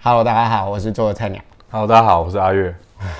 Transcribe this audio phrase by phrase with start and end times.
[0.00, 1.42] Hello，大家好，我是做的菜鸟。
[1.70, 2.72] Hello，大家好，我是阿月，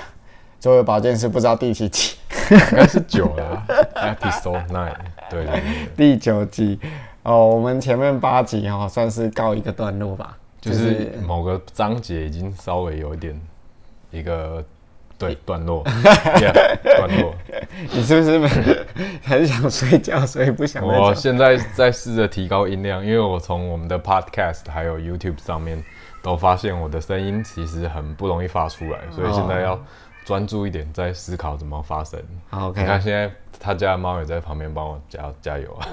[0.61, 2.15] 做的保健室不知道第几集，
[2.51, 4.95] 应该是九啦，Episode Nine，
[5.29, 5.61] 对对对，
[5.97, 6.79] 第九集
[7.23, 7.47] 哦。
[7.47, 10.37] 我们前面八集哦，算是告一个段落吧。
[10.61, 13.37] 就是某个章节已经稍微有一点
[14.09, 14.63] 一个
[15.17, 15.83] 对段落，
[16.39, 17.35] yeah, 段落。
[17.91, 18.85] 你是不是
[19.21, 20.81] 很想睡觉，所以不想？
[20.85, 25.83] 我现在在试着提高音量，因为我从我们的 Podcast 还有 YouTube 上面
[26.29, 29.79] 都发现我的声音其实很不容易发出来，所以现在要
[30.23, 32.19] 专注一点，在思考怎么发声。
[32.51, 35.87] 好，OK 你看现在他家的猫也在旁边帮我加加油啊。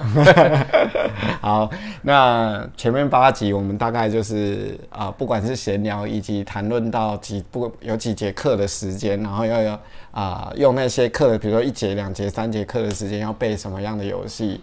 [1.41, 1.71] 好，
[2.03, 9.79] 那前面八集我们大概就是啊、不管是闲聊以及谈论到几不有几节课的时间，然后要要
[10.11, 14.61] 啊、用那些课，比如说一节、两节、三节课的时间要背什么样的游戏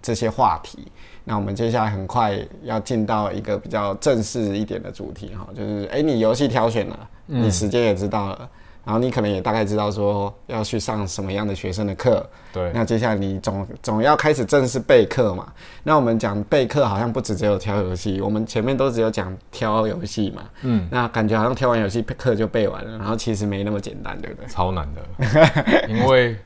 [0.00, 0.86] 这些话题。
[1.28, 8.48] 那我们接下来很快要进到一个比较正式一点的主题哈，就是哎、诶你游戏挑选了，你时间也知道了。
[8.84, 15.52] 然后你可能也大概知道说要去上什么样的学生的课，对那接下来你总总要开始正式备课嘛？
[15.82, 20.44] 那我们讲备课好像不止只有挑游戏，我们前面都只有讲挑游戏嘛。
[20.62, 24.48] 嗯，那感觉好像挑完游戏课就备完了，然后其实没那么简单，对不对？
[24.48, 25.02] 超难的，
[25.90, 26.36] 因为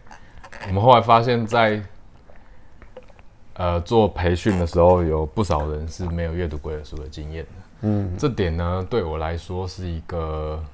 [0.67, 1.79] 我们后来发现在，
[3.61, 7.51] 呃做培训的时候，有不少人是没有阅读规则书的经验的。
[7.83, 10.65] 嗯，这点呢，对我来说是一个，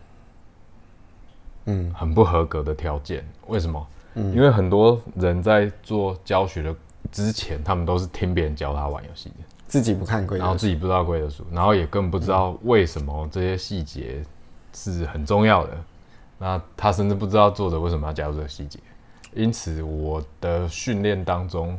[1.65, 3.27] 嗯，很不合格的条件。
[3.49, 3.85] 为什么？
[4.15, 6.73] 因为很多人在做教学的
[7.11, 9.35] 之前，他们都是听别人教他玩游戏的。
[9.67, 14.23] 自己不看规则，然后自己不知道规则书，然后也更不知道为什么这些细节
[14.73, 15.77] 是很重要的。
[16.39, 18.79] 那他甚至不知道作者为什么要加入这个细节。
[19.35, 21.77] 因此，我的训练当中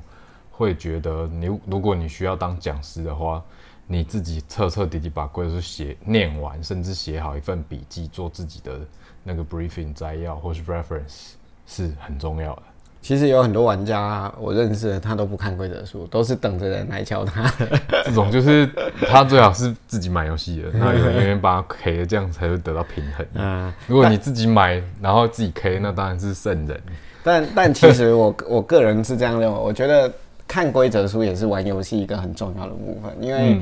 [0.57, 3.43] 会觉得你，如果你需要当讲师的话，
[3.85, 8.79] 你自己彻彻底底把规则书写念完，甚至写好一份笔记，做自己的
[9.23, 11.33] 那个 briefing 摘要或是 reference
[11.67, 12.63] 是很重要的。
[12.99, 17.49] 其实有很多玩家我认识的，他都不看规则书，都是等着人来教他。
[18.03, 18.67] 这种就是
[19.07, 23.25] 他最好是自己买游戏的，那有人愿意帮他 K，这样才会得到平衡。
[23.35, 26.81] 嗯， 如果你自己买，然后自己 K，那当然是圣人。
[27.23, 30.11] 但但其实我 我个人是这样认为，我觉得
[30.47, 33.59] 看规则书也是玩游戏一个很重要的部分，因为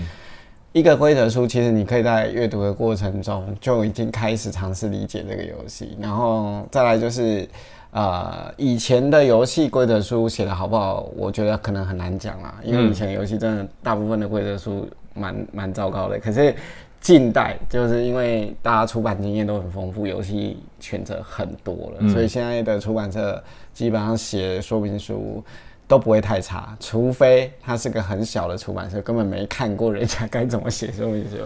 [0.72, 7.48] 一个规则书其实你可以在阅读的过程中就已经开始尝试理解这个游戏，然后再来就是。
[7.92, 16.20] 呃，以前的游戏规则书写的好不好，我觉得可能很难讲啦，因为以前游戏真的大部分的规则书蛮蛮糟糕的。
[16.20, 16.54] 可是
[17.00, 23.42] 近代就是因为大家出版经验都很丰富，游戏选择很多了，所以现在的出版社
[23.74, 25.42] 基本上写说明书
[25.88, 31.38] 都不会太差，除非它是个很小的出版社，根本没看过人家该怎么写说明书。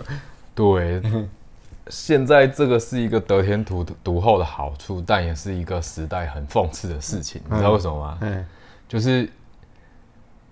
[0.56, 1.02] 对，
[1.90, 7.42] 现在这个是一个得天独独厚的好处，但也是一个时代很讽刺的事情。
[7.50, 8.18] 你知道为什么吗？
[8.22, 8.46] 嗯，
[8.88, 9.30] 就是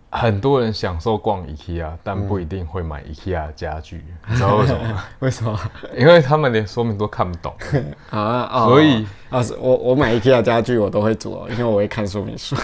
[0.10, 4.04] 很多人享受逛 IKEA，但不一定会买 IKEA 的家具。
[4.28, 5.04] 你知道为什么吗？
[5.20, 5.60] 为什么？
[5.98, 7.54] 因为他们连说明都看不懂。
[8.10, 12.56] 啊哦所以啊，我我买 IKEA 家具我都会做哦，因为我会看说明书。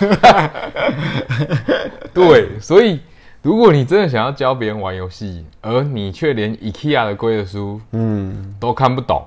[2.13, 2.99] 对，所以
[3.41, 9.25] 如果你真的想要教别人玩游戏，而你却连 IKEA 的规则书嗯，都看不懂，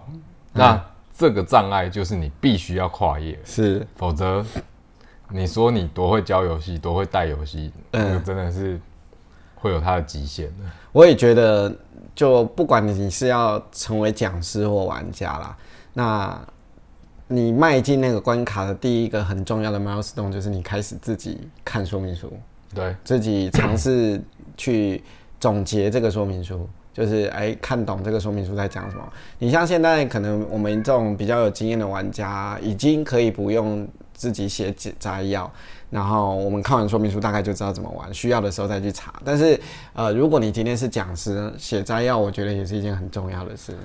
[0.53, 0.83] 那
[1.19, 4.45] 这个障碍就是你必须要跨越，是，否则
[5.31, 8.81] 你说你多会教游戏，多会带游戏，那个真的是
[9.55, 10.65] 会有它的极限的。
[10.93, 11.75] 我也觉得，
[12.15, 15.57] 就不管你是要成为讲师或玩家啦，
[15.93, 16.41] 那
[17.29, 22.33] 你迈进那个关卡的第一个很重要的 milestone 就是你开始自己看说明书。
[22.75, 24.21] 对，自己尝试
[24.57, 25.03] 去
[25.41, 29.03] 总结这个说明书，就是哎、看懂这个说明书在讲什么。
[29.39, 33.87] 你像现在可能我们这种比较有经验的玩家，已经可以不用
[34.17, 35.49] 自己写摘要，
[35.91, 39.15] 然后我们看完说明书大概就知道怎么玩，需要的时候再去查。
[39.25, 39.61] 但是
[39.93, 43.77] 呃，如果你今天是讲师，写摘要，我觉得也是一件很重要的事。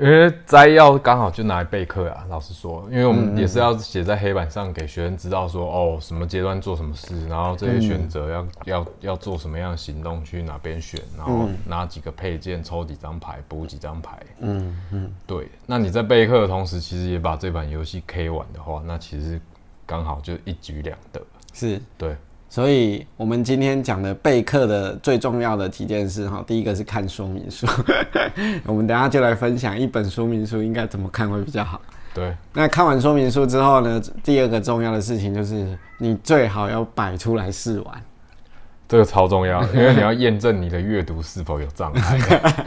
[0.00, 2.24] 因为摘要刚好就拿来备课啊。
[2.30, 14.18] 老实说，因为我们也是要写在黑板上，给学生知道说，哦，什么阶段做什么事，然后这些选择要、要要做什么样的行动，去哪边选，然后拿几个配件，抽几张牌，补几张牌。
[14.40, 19.38] 嗯嗯，对，那你在备课的同时，其实也把这版游戏 K 完的话，那其实
[19.86, 21.20] 刚好就一举两得。
[21.52, 21.80] 是。
[21.96, 22.16] 对，
[22.48, 27.66] 所以，我们今天讲的备课的最重要的几件事哈，第一个是看说明书，
[28.66, 31.80] 我们等下就来分享一本说明书应该怎么看会比较好。
[32.14, 38.02] 对，那看完说明书之后呢，第二个重要的事情就是你最好要摆出来试玩。
[38.92, 42.18] 这个超重要，因为你要验证你的阅读是否有障碍。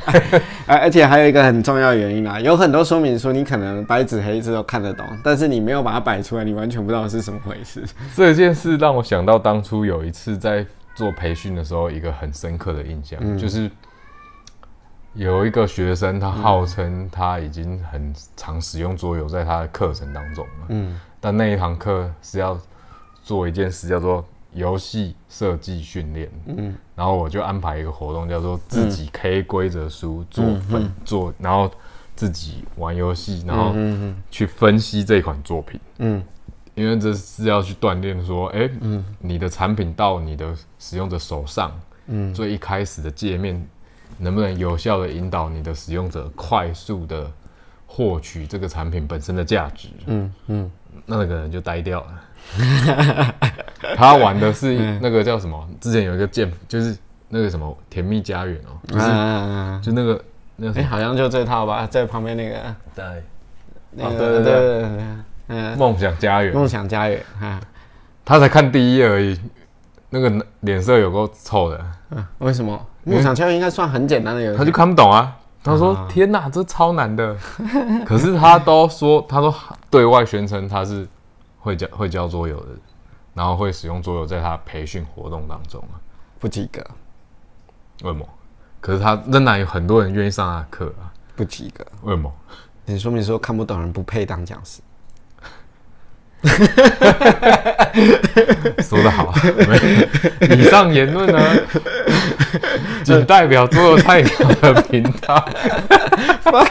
[0.66, 7.86] 而而且还有一个很重要的原因啊，有很多说明书你可能白纸黑字都看得懂，但是你没有把它摆出来，你完全不知道是什么回事。
[8.16, 13.69] 这件事让我想到当初有一次在做培训的时候，一个很深刻的印象，就是
[15.13, 22.60] 有一个学生，他号称他已经很常使用桌游在他的课程当中了，嗯，但那一堂课是要
[23.24, 24.25] 做一件事，叫做。
[24.56, 31.69] 游戏设计训练，嗯，然后我就安排一个活动，叫做自己 K 规则书做分做，然后
[32.16, 33.75] 自己玩游戏，然后
[34.31, 36.24] 去分析这款作品，嗯，
[36.74, 41.72] 因为这是要去锻炼说，哎，嗯，你的产品到你的使用者手上，
[42.07, 43.62] 嗯，最一开始的界面
[44.18, 47.30] 能不能有效的引导你的使用者快速的
[47.86, 50.72] 获取这个产品本身的价值，嗯嗯，
[51.06, 52.22] 那个人就呆掉了。
[53.95, 55.68] 他玩的是那个叫什么？
[55.80, 56.95] 之前有一个剑，就是
[57.30, 59.06] 那个什么《甜蜜家园》哦，就是
[59.81, 60.21] 就那个
[60.56, 62.56] 那哎，好像就这套吧，在旁边那个
[62.95, 63.03] 对，
[63.92, 64.86] 那个对对对对，
[65.47, 67.59] 嗯，梦想家园，梦想家园啊，
[68.24, 69.39] 他才看第一页而已，
[70.09, 71.86] 那个脸色有够臭的。
[72.12, 72.80] 嗯，为什么？
[73.03, 75.36] 梦想家园应该算很简单的游戏，他就看不懂啊。
[75.63, 77.36] 他说：“天哪，这超难的。”
[78.06, 79.53] 可是他都说，他说
[79.89, 81.07] 对外宣称他是。
[81.66, 82.70] 会教会教桌游的，
[83.34, 85.98] 然后会使用桌游在他培训活动当中啊，
[86.40, 86.80] 不及格。
[88.04, 88.30] 为什么？
[88.80, 91.84] 可是他仍然有很多人愿意上他的课啊，不及格。
[92.04, 92.32] 为什么？
[92.86, 94.80] 你说明说看不懂人不配当讲师。
[98.83, 99.33] 说得好，
[100.50, 101.39] 以上言论呢，
[103.03, 104.31] 仅代表桌游菜鸟
[104.62, 105.44] 的频道。
[106.45, 106.68] fuck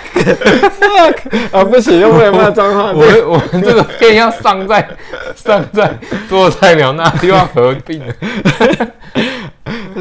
[0.80, 1.16] fuck
[1.52, 2.92] 啊，不行，又不能骂脏话。
[2.92, 4.86] 我我们这个片要上在
[5.34, 5.92] 上在
[6.28, 8.02] 桌游菜鸟那，又要合并。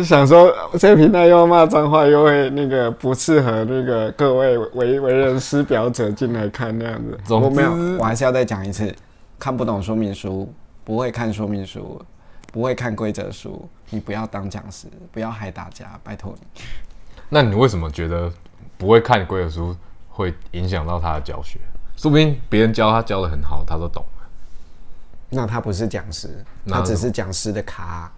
[0.03, 7.33] 想说这个频道又要骂脏话，又会那个不适合那个各位为为人师表者进来看那样子。
[7.33, 8.93] 我没有，我还是要再讲一次。
[9.39, 10.53] 看不懂说明书，
[10.83, 12.03] 不会看说明书，
[12.51, 16.62] 不会看规则书，你不要当讲师，不要害大家，拜托你。
[17.30, 18.31] 那你为什么觉得
[18.77, 19.75] 不会看规则书
[20.09, 21.59] 会影响到他的教学？
[21.95, 24.27] 说不定别人教他教的很好，他都懂了。
[25.30, 28.12] 那他不是讲师，他只是讲师的卡。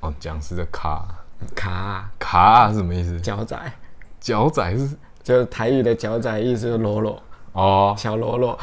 [0.00, 1.06] 哦，讲师的卡
[1.54, 3.20] 卡卡是什么意思？
[3.20, 3.72] 脚仔，
[4.20, 7.22] 脚仔是就是台语的脚仔，意思是喽啰。
[7.52, 8.56] 哦，小喽啰，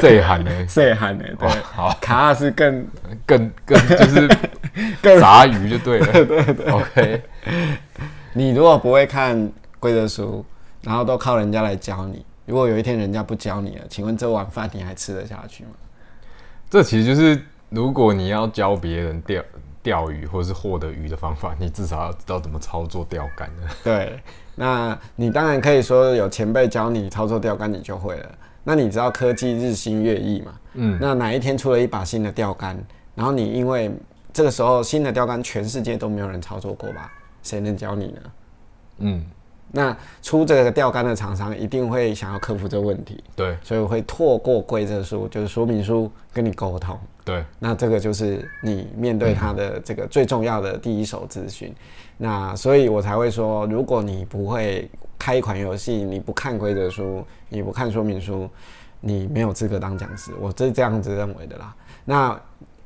[0.00, 0.50] 岁寒呢？
[0.68, 1.24] 岁寒呢？
[1.38, 2.86] 对，好，卡是更
[3.24, 4.28] 更更就是
[5.00, 7.22] 更杂鱼就对了， 对对对，OK。
[8.34, 9.50] 你如果不会看
[9.80, 10.44] 规则书，
[10.82, 15.70] 然后都靠人家来教你，如果有一天人家不教你了，请问这碗饭你还吃得下去吗？
[16.68, 19.42] 这其实就是如果你要教别人钓
[19.82, 23.62] 钓鱼或者是获得鱼的方法，你至少要知道怎么操作钓竿的。
[23.82, 24.20] 对。
[24.54, 28.30] 那你当然可以说有前辈教你操作钓竿，你就会了。
[28.64, 30.52] 那你知道科技日新月异嘛？
[30.74, 30.98] 嗯。
[31.00, 32.76] 那哪一天出了一把新的钓竿，
[33.14, 33.90] 然后你因为
[34.32, 37.10] 这个时候新的钓竿全世界都没有人操作过吧？
[37.42, 38.20] 谁能教你呢？
[38.98, 39.24] 嗯。
[39.74, 43.24] 那出这个钓竿的厂商一定会想要克服这个问题。
[43.34, 43.56] 对。
[43.62, 46.98] 所以我会透过规则书，就是说明书跟你沟通。
[47.24, 47.42] 对。
[47.58, 51.74] 那这个就是你面对他的这个最重要的第一手资讯。
[52.18, 54.88] 那所以，我才会说，如果你不会
[55.18, 58.48] 开一款游戏，你不看规则书，你不看说明书，
[59.00, 60.30] 你没有资格当讲师。
[60.40, 61.74] 我是这样子认为的啦。
[62.04, 62.40] 那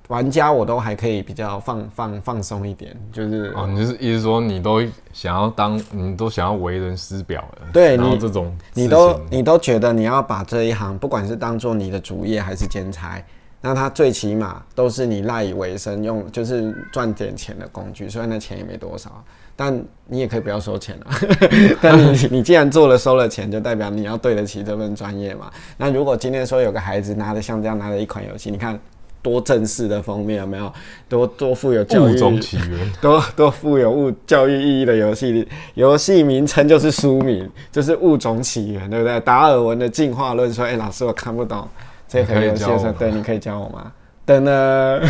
[0.08, 4.80] 玩家我都还可以比较放放放松一点，就是哦，你是意思说你都
[5.12, 7.66] 想要当，你都想要为人师表了？
[7.72, 13.20] 对，你这种你都你都觉得你要把这一行，不管是当做你的主业还是兼差。
[13.66, 18.08] 那它最起码都是你赖以为生用，就是赚点钱的工具。
[18.08, 19.24] 虽然那钱也没多少，
[19.56, 21.06] 但你也可以不要收钱了。
[21.82, 25.50] 但你你既然做了收了钱，就代表你要对得起这份专业嘛。
[25.76, 28.78] 那如果今天说有个孩子拿着像这样拿着一款游戏，你看
[29.20, 30.72] 多正式的封面有没有？
[31.08, 32.16] 多多富有教育，
[33.02, 39.18] 多多富有物教育意义的游戏，游戏名称就是书名，就是物种起源，对不对？
[39.22, 41.66] 达尔文的进化论说，哎，老师我看不懂。
[42.08, 43.92] 这可以教我，对，你可以教我吗？
[44.24, 45.00] 等等，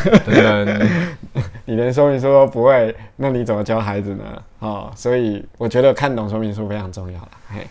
[0.67, 0.88] 等，
[1.65, 4.25] 你连说明书都不会，那你怎么教孩子呢？
[4.59, 7.31] 哦，所以我觉得看懂说明书非常重要了。
[7.49, 7.67] 嘿，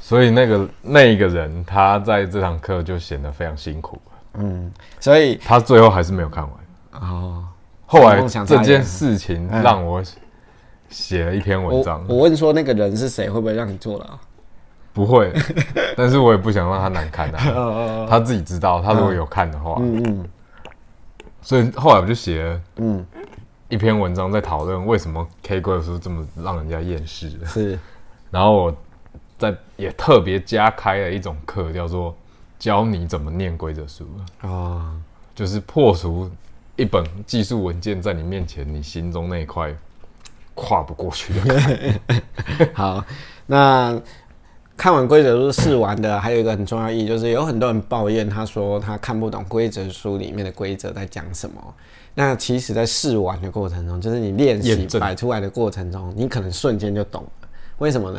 [0.00, 4.00] 所以那个那一个人，他在这堂课就显得非常辛苦。
[4.38, 7.02] 嗯，所以他最后还是没有看完。
[7.02, 7.44] 哦，
[7.84, 10.02] 后来这件事情让我
[10.88, 12.02] 写了一篇文章。
[12.08, 13.28] 我问说那个人是谁？
[13.28, 14.20] 会不会让你做了？
[14.96, 15.30] 不会，
[15.94, 18.06] 但是我也不想让他难堪啊。
[18.08, 20.28] 他自己知道，他如果有看的话，嗯嗯。
[21.42, 23.06] 所以后来我就写了，嗯，
[23.68, 27.78] 一篇文章在讨论为什么 K 规则书这么让人家厌世，是，
[28.30, 28.76] 然后我
[29.38, 32.16] 在也特别加开了一种课，叫做
[32.58, 34.08] 教你怎么念规则书，
[34.40, 34.96] 啊，
[35.34, 36.30] 就是破除
[36.74, 39.72] 一本技术文件在你面前，你心中那一块
[40.54, 42.00] 跨不过去的坎。
[42.74, 43.04] 好，
[43.46, 44.00] 那
[44.76, 51.56] 看完规则书试完的，还有一个很重要意义，就是有很多人抱怨，他说他看不懂规则书里面的规则在讲什么。
[52.14, 57.48] 那其实，在试玩的过程中，就是你练习摆出来的过程中，你可能瞬间就懂了。
[57.78, 58.18] 为什么呢？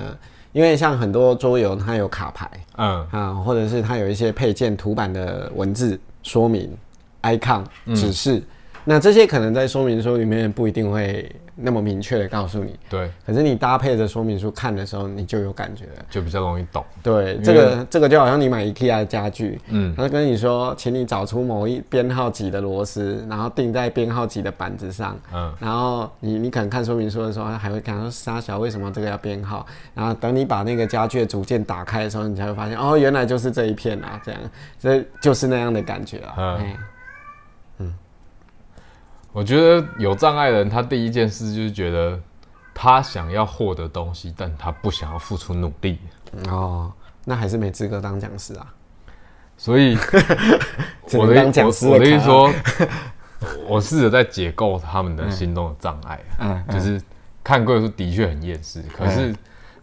[0.52, 6.76] 因为像很多桌游，它有卡牌嗯，啊，或者是它有一些配件图版的文字说明、
[7.22, 7.64] icon
[7.96, 8.42] 指示，
[8.89, 16.06] 那这些可能在说明书里面不一定会那么明确的告诉你，对，可是你搭配着说明书看的时候，你就有感觉了。
[16.10, 16.86] 就比较容易懂。
[17.03, 34.41] 对，这个这个就好像你买 IKEA 的家具，嗯，他就跟你说，请你找出某一编号几的螺丝，然后钉在编号几的板子上，嗯，然后你你可能看说明书的时候，还会看说沙小为什么这个要编号，然后等你把那个家具的组件打开的时候，你才会发现，哦，原来就是这一片啊，这样，
[34.79, 36.36] 这就是那样的感觉啊。
[36.38, 36.77] 嗯哎
[39.31, 42.19] 我觉得有障碍的人，他第一件事就是觉得
[42.74, 46.00] 他想要获得东西，但他不想要付出努力，
[46.50, 46.91] 哦，
[47.25, 48.74] 那还是没资格当讲师啊。
[49.57, 49.98] 所以
[51.13, 52.53] 我的能当讲师我我的意咖思说，
[53.67, 56.74] 我试着在解构他们的心中的障碍，嗯，嗯。
[56.74, 57.01] 就是
[57.43, 59.36] 看贵书的确很厌世，可是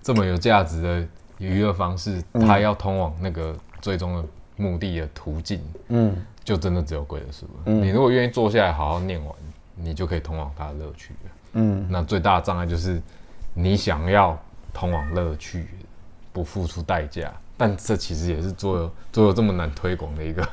[0.02, 1.06] 这么有价值的
[1.38, 2.46] 娱乐方式，嗯。
[2.46, 4.24] 它要通往那个最终的
[4.56, 7.72] 目的的途径，嗯就真的只有贵的书了。
[7.72, 9.34] 你如果愿意坐下来好好念完，
[9.74, 11.30] 你就可以通往它的乐趣了。
[11.54, 13.00] 嗯，那最大的障碍就是
[13.54, 14.38] 你想要
[14.72, 15.66] 通往乐趣，
[16.32, 20.46] 不付出代价，但这其实也是做有做有这么难推广的一个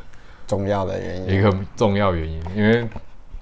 [0.48, 2.88] 重要的原因 一个重要原因，因为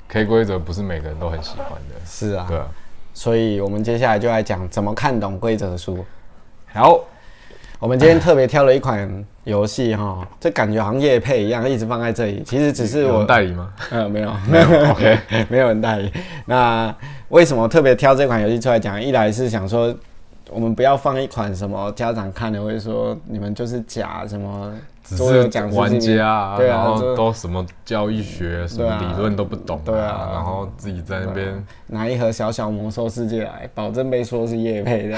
[0.08, 2.68] K 规则不是每个人都很喜欢的，是啊，对啊。
[3.14, 6.06] 所以我们接下来就来讲怎么看懂规则书。
[6.68, 7.00] 好，
[7.80, 12.42] 我们今天特别挑了一款游戏哈，这感觉好像叶配一样，一直放在这里。
[12.46, 13.70] 其实只是我人代理吗？
[13.92, 16.12] 呃没有 没有 OK 没有人代理。
[16.46, 16.94] 那
[17.30, 19.02] 为什么特别挑这款游戏出来讲？
[19.02, 19.94] 一来是想说，
[20.50, 35.18] 我们不要放一款什么家长看了会说你们就是假什么只桌游是讲玩家啊，对啊，然后都什么教育学、什么理论都不懂、对啊然后自己在那边拿一盒小小魔兽世界来，保证被说是叶配的，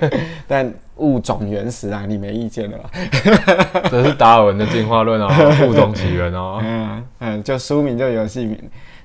[0.46, 2.90] 但物种原始啊，你没意见的吧？
[3.90, 5.28] 这是达尔文的进化论哦，
[5.68, 6.58] 物种起源哦。
[6.62, 8.58] 嗯嗯，就书名就游戏名。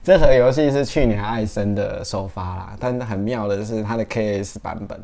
[0.04, 5.00] 这盒游戏是去年艾森的首发啦，但很妙的是它的 KS 版本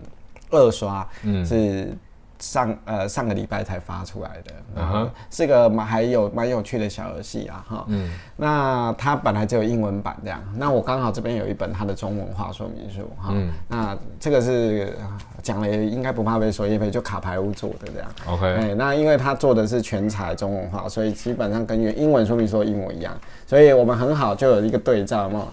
[0.49, 1.95] 二刷，嗯是
[2.39, 7.85] 上呃上个礼拜才发出来的，嗯哼是个蛮还有蛮有趣的小游戏啊哈。
[7.87, 13.29] 嗯，那它本来只有英文版这样，那我刚好这边有一本它的中文化说明书哈。
[13.31, 18.09] 嗯那这个是啊讲了也应该不怕被说因为，就卡牌屋做的这样。
[18.27, 25.47] OK，哎、那因为它做的是全彩中文化，所以基本上跟原英文说明书一模一样，所以我们很好就有一个对照嘛，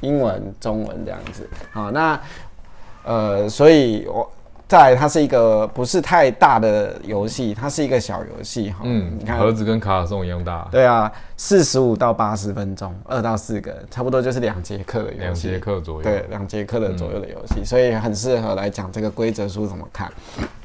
[0.00, 1.48] 英文、中文这样子。
[1.72, 2.20] 好，那
[3.04, 4.28] 呃，所以我
[4.68, 8.80] 再来，它是一个不是太大的游戏，它是一个小游戏哈。
[8.82, 15.20] 嗯你，看盒子跟卡卡颂一样大，对啊，四十五到八十分钟，二到四个，差不多就是两节课的游戏。
[15.20, 16.02] 两节课左右。
[16.02, 20.10] 对，两节课的左右的游戏，所以很适合来讲这个规则书怎么看。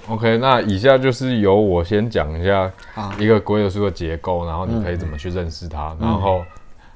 [0.07, 6.43] OK，那以下就是由我先讲一下好一个规则书的结构，然后你可以怎么去认识它，然后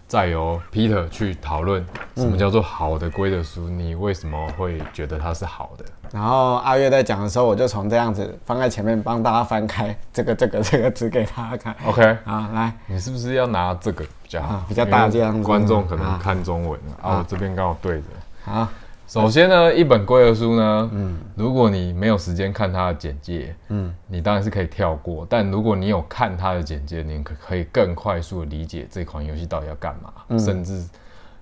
[0.07, 1.85] 再由 Peter 去讨论
[2.15, 5.85] 什么叫做好的规则书，你为什么会觉得它是好的？
[6.15, 11.75] 然后阿月在讲的时候，我就从这样子放在前面帮大家翻开这个这个这个纸给大家看。
[11.85, 14.55] OK，好，来，你是不是要拿这个比较好？
[14.55, 15.43] 啊比较大这样子。
[15.43, 18.07] 观众可啊能看中文啊，啊我这边刚好对着。
[18.45, 18.65] 好，
[19.05, 25.27] 首先呢，一本规则书呢，嗯，如果你没有时间看它的简介，嗯，你当然是可以跳过。
[25.29, 30.81] 但如果你有看它的简介，你可可以更快速的理解这款游戏到底要干嘛，甚至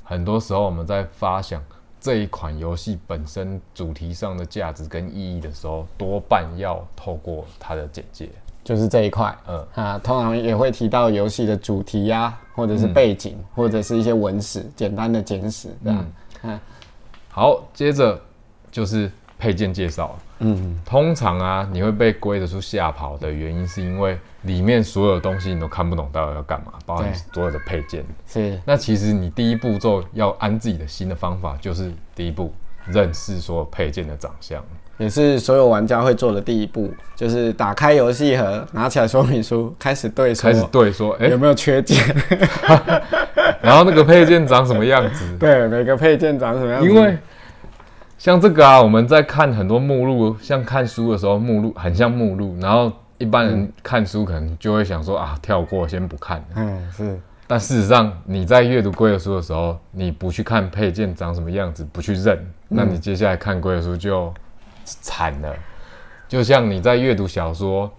[0.03, 1.61] 很多时候我们在发想
[2.03, 8.27] 这一款游戏本身主题上的价值跟意义的时候，多半要透过它的简介。
[8.61, 9.33] 就是这一块。
[9.47, 16.05] 嗯啊，通常也会提到游戏的主题呀、或者是背景，或者是一些文史，简单的简史这样。
[16.43, 16.59] 嗯
[17.29, 18.19] 好，接着
[18.69, 20.19] 就是配件介绍。
[20.43, 28.03] 嗯，通常啊，你会被规则书吓跑的原因，是因为里面所有东西你都看不懂到底要干嘛，包含对所有的配件。
[28.27, 32.53] 是，那其实你第一步骤要安自己的心的方法，就是第一步
[32.87, 34.63] 认识所有配件的长相。
[34.99, 41.97] 也是所有玩家会做的第一步，就是打开游戏盒，拿起来说明书，开始对说开始对说，哎、有没有缺件，
[43.59, 45.25] 然后那个配件长什么样子？
[45.39, 46.87] 对每个配件长什么样子。
[46.87, 47.17] 因为
[48.23, 56.41] 像这个啊，我们在看很多目录，像看书的时候，目录很像目录，然后一般人看书可能就会想说啊，跳过，先不看。
[56.55, 62.39] 嗯是但事实上，你在阅读规则书的时候，你不去看配件长什么样子，不去认，
[62.69, 64.33] 那你接下来看规则书就
[64.85, 65.53] 惨了。
[66.25, 67.91] 就像你在阅读小说，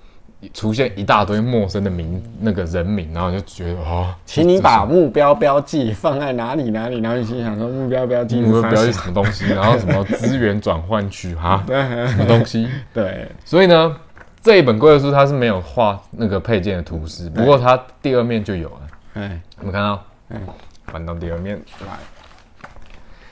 [0.52, 12.68] 出现一大堆陌生的名那个人名，然后就觉得哦，请你把目标标记放在哪里哪里，然后你心想说目标标记目标标记什么东西， 然后什么资源转换区哈， 什么东西？
[12.92, 13.96] 对，所以呢，
[14.42, 18.80] 这一本规则书它是没有画那个配件的图示，不过它第二面就有了。
[19.14, 20.02] 哎，我们看到？
[20.30, 20.40] 嗯
[20.86, 22.68] 翻到第二面，来，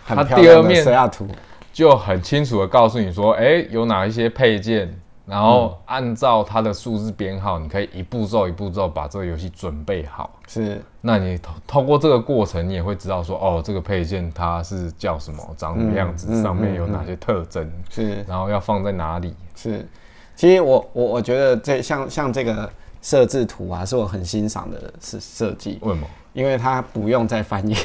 [0.06, 0.84] 它第二面
[1.72, 4.92] 就很清楚的告诉你说，哎、有哪一些配件，
[5.32, 10.38] 然后按照它的数字编号，你可以一步骤一步骤把这个游戏准备好。
[10.46, 19.34] 是那你通通过这个过程，你也会知道说，哦，这个配件它是叫什么，长什么样子，上面有哪些特征，是然后要放在哪里。
[19.56, 19.88] 是，
[20.36, 22.70] 其实我我我觉得这像像这个
[23.00, 26.06] 设置图啊，是我很欣赏的设设计，为什么？
[26.32, 27.76] 因为它不用再翻页，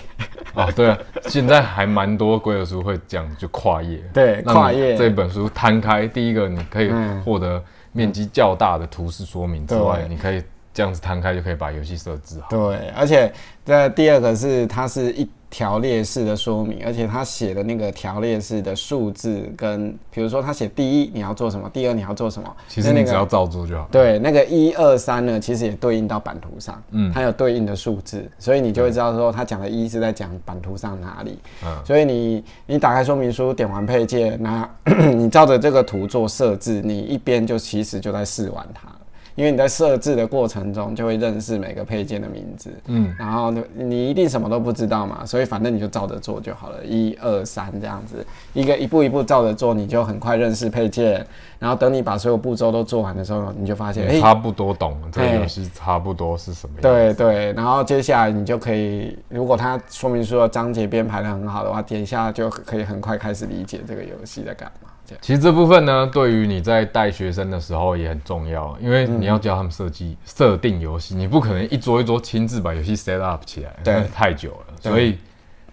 [0.53, 4.01] 哦，对啊，现在还蛮多规则书会这样，就跨页。
[4.13, 7.61] 对跨页这本书摊开，第一个你可以嗯获得
[7.91, 10.41] 面积较大的图示说明之外，对你可以
[10.73, 12.47] 这样子摊开就可以把游戏设置好。
[12.49, 13.31] 对，而且
[13.65, 23.87] 这第二个是它是一条列式的说明，而且他写的那个条列式的数字跟，比如说他写第一你要做什么，第二你要做什么，其实那那个你只要照做就好。
[23.91, 31.39] 对，那个一二三呢，其实也对应到版图上，嗯它有对应的数字，所以你就会知道说他讲的一是在讲版图上哪里。
[31.63, 34.69] 嗯所以你你打开说明书，点完配件，那
[35.15, 38.95] 你照着这个图做设置，你一边就其实就在试玩它了。
[39.37, 51.23] 因为你在设置的过程中就会认识每个配件的名字，嗯，然后，你一定什么都不知道嘛，所以反正你就照着做就好了，一二三这样子，一个一步一步照着做，你就很快认识配件，
[51.59, 56.81] 然后等你把所有步骤都做完的时候，你就发现，差不多懂了这个哎游戏差不多是什么样。
[56.81, 64.89] 对对，然后接下来你就可以，如果它说明书的章节编排的很好的话，点一下就可以很快开始理解这个游戏在干嘛。
[65.21, 74.03] 其实这部分呢，对于你在带学生的时候也很重要，因为你要教他们设计、设定游戏，你不可能一桌一桌亲自把游戏 set up 起来，对。
[74.13, 75.17] 太久了，所以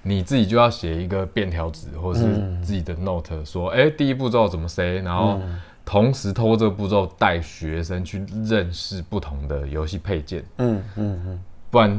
[0.02, 2.20] 你自己就要写一个便条纸或是
[2.62, 5.40] 自己的 note，说，哎、第一步骤怎么 say，然后
[5.84, 11.98] 同时透过这个步骤带学生去认识不同的游戏配件，嗯嗯嗯，不然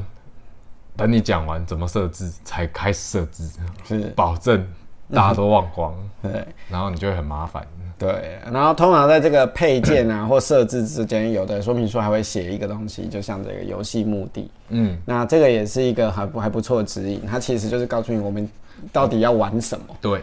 [0.95, 3.49] 等你讲完怎么设置才开始设置，
[3.83, 4.65] 是，保证
[5.13, 6.45] 大家都忘光， 对。
[6.69, 7.65] 然后你就会很麻烦。
[7.97, 14.51] 对，然后通常在这个配件啊或设置之间，有的说明书还会写一个东西，就像这个游戏目的。
[14.67, 18.49] 嗯，那这个也是一个还不还不错的指引，它其实就是告诉你我们
[18.91, 19.85] 到底要玩什么。
[20.01, 20.21] 对，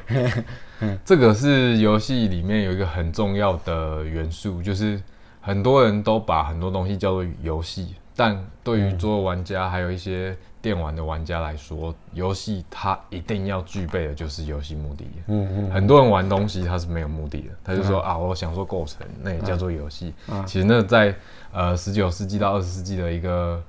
[1.02, 5.00] 这个是游戏里面有一个很重要的元素，就是
[5.40, 15.04] 很多人都把很多东西叫做游戏，但对于桌游玩家还有一些电玩的玩家来说，游戏它一定要具备的就是游戏目的。
[15.26, 20.14] 嗯嗯，很多人玩东西他是没有目的的，他就说、啊，我想说构成，那也叫做游戏。
[20.46, 21.14] 其实那在
[21.52, 23.60] 呃十九世纪到二十世纪的一个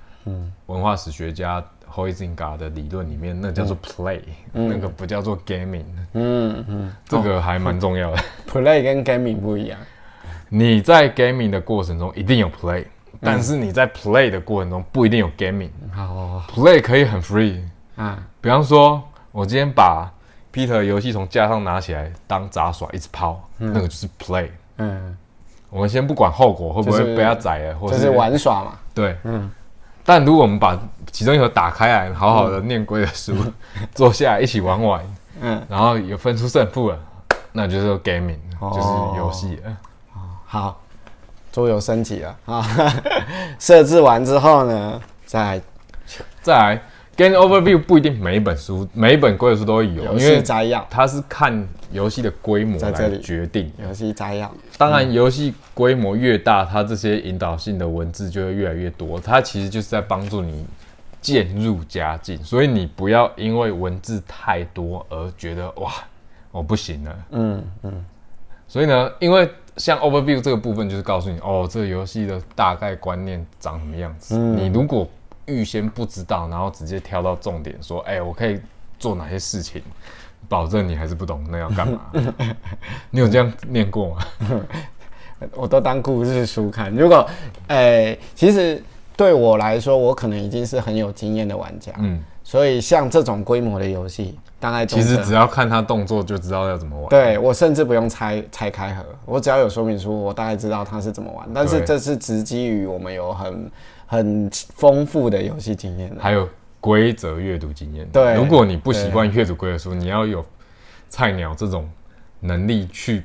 [0.67, 5.83] 文化史学家 Huizinga 的理论里面，那叫做 play，、那个不叫做 gaming。
[6.13, 8.23] 嗯嗯这个还蛮重要的。
[8.47, 9.79] ，play 跟 gaming 不一样。
[10.49, 12.85] 你在 gaming 的过程中一定有 play，、
[13.23, 15.69] 但是你在 play 的过程中不一定有 gaming。
[15.91, 17.61] 好 play 可以很 free，
[17.95, 20.11] 啊，比方说，我今天把
[20.53, 24.49] Peter 游戏从架上拿起来当杂耍一直抛，那个就是 play。
[24.77, 25.15] 嗯，
[25.69, 28.73] 我们先不管后果会不会被他宰了，或就是玩耍嘛。
[28.93, 29.49] 对，嗯。
[30.05, 30.77] 但如果我们把
[31.11, 33.33] 其中一盒打开来，好好的念规的书，
[33.95, 35.01] 坐下来一起玩玩，
[35.39, 36.99] 嗯，然后有分出胜负了，
[37.53, 38.71] 那就是 gaming，、哦。
[38.75, 39.77] 就是游戏了。
[40.45, 40.77] 好，
[41.53, 42.65] 桌游升级了啊！
[43.59, 45.61] 设置完之后呢，再
[46.41, 46.81] 再来
[47.15, 53.71] ，game overview 不一定每一本书、每一本规则书都会有，因为摘要，它是看游戏的规模来决定。
[53.77, 59.19] 游戏摘要，当然，游戏规模越大，它这些引导性的文字就会越来越多。
[59.19, 60.65] 它其实就是在帮助你
[61.21, 65.91] 渐入佳境，所以你不要因为文字太多而觉得哇，
[66.51, 67.15] 我不行了。
[67.29, 68.05] 嗯嗯，
[68.67, 74.37] 所以呢，因为像 overview 这个部分，就是告诉你哦，这个游戏的大概观念长什么样子。
[74.37, 75.07] 你如果
[75.45, 78.59] 预先不知道，然后直接挑到重点说，哎、我可以
[78.99, 79.81] 做哪些事情，
[80.47, 82.01] 保证你还是不懂那要干嘛。
[83.09, 84.25] 你有这样念过吗？
[85.55, 86.89] 我都当故事书看。
[86.95, 87.27] 如果，
[87.67, 88.81] 诶，其实
[89.17, 97.09] 对我来说，我可能已经是很有经验的玩家，嗯，所以像这种规模的游戏，大概其实只要看他动作就知道要怎么玩。
[97.09, 101.45] 对我甚至不用拆拆开盒，我只要有说明书，我大概知道他是怎么玩。
[101.53, 103.71] 但是这是直基于我们有很
[104.07, 106.47] 很丰富的游戏经验，还有
[106.79, 108.07] 规则阅读经验。
[108.07, 110.45] 对，如果你不习惯阅读规则书，你要有
[111.09, 111.89] 菜鸟这种
[112.39, 113.23] 能力去。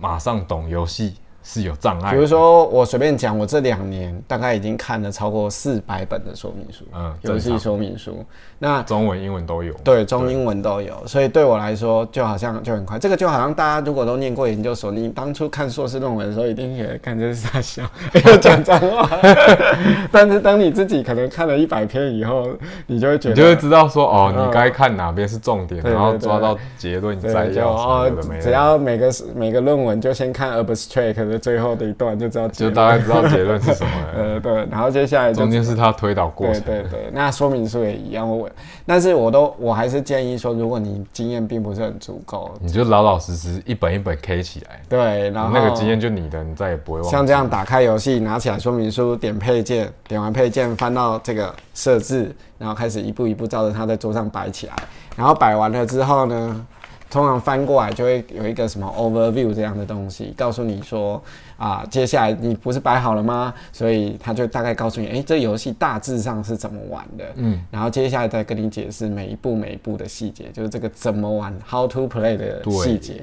[0.00, 1.14] 马上懂游戏。
[1.42, 2.12] 是有障碍。
[2.12, 8.24] 比如说，我随便讲，我这两年大概已经看了超过四百本的说明书，嗯，游戏说明书。
[8.58, 9.72] 那中文、英文都有。
[9.82, 10.94] 对，中英文都有。
[11.04, 12.96] 所以对我来说，就好像就很快。
[12.96, 17.82] 这个就好像大家如果都念过研究所，你当初看硕士论文的时候，一定也感觉是在笑，
[18.24, 19.10] 要讲脏话。
[20.12, 22.50] 但是当你自己可能看了一百篇以后，
[22.86, 31.31] 你就会觉得，你就会知道说，哦，你该看哪边是重点，然后抓到结论再要哦，只要每个每个论文就先看 abstract。
[31.38, 34.08] 最后的一段就知道，就大概知道结论是什么了。
[34.34, 36.62] 呃，对，然后接下来中间是他推导过程。
[36.62, 38.28] 对对对，那说明书也一样。
[38.28, 38.48] 我，
[38.86, 44.80] 但是我都我还是建议说，如果你经验并不是很足够，你就老老实实一本一本 K 起来。
[44.88, 47.10] 对，然后那个经验就你的，你再也不会忘。
[47.10, 54.74] 像这样打开游戏，拿起来说明书，点配件，点完配件，翻到这个设置，然后开始一步一步照着它在桌上摆起来，
[55.16, 56.66] 然后摆完了之后呢？
[57.12, 61.22] 通常翻过来就会有一个什么 overview 这样的东西，告诉你说
[61.58, 63.52] 啊，接下来你不是摆好了吗？
[63.70, 73.22] 所以他就大概告诉你，哎，这游戏大致上是怎么玩的，嗯，然后接下来再跟你解释每一步每一步的细节，就是这个怎么玩，how to play 的细节。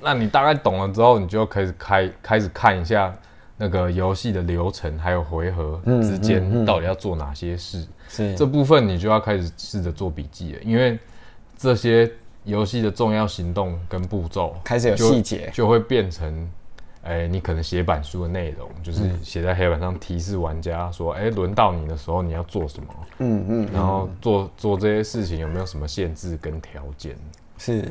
[0.00, 3.14] 那你大概懂了之后，你就开始开开始看一下
[3.58, 10.98] 那个游戏的流程，还有回合之间到底要做哪些事，是这部分你就要开始试着做笔记了，因为
[11.58, 12.10] 这些。
[12.46, 16.48] 游戏的重要行动跟步骤开始有细节，就会变成，
[17.02, 22.88] 哎，你可能写板书的内容，就是写在黑板上提示玩家说，哎，轮到你的时候你要做什么？
[23.18, 27.16] 嗯嗯，然后做做这些事情有没有什么限制跟条件？
[27.58, 27.90] 是，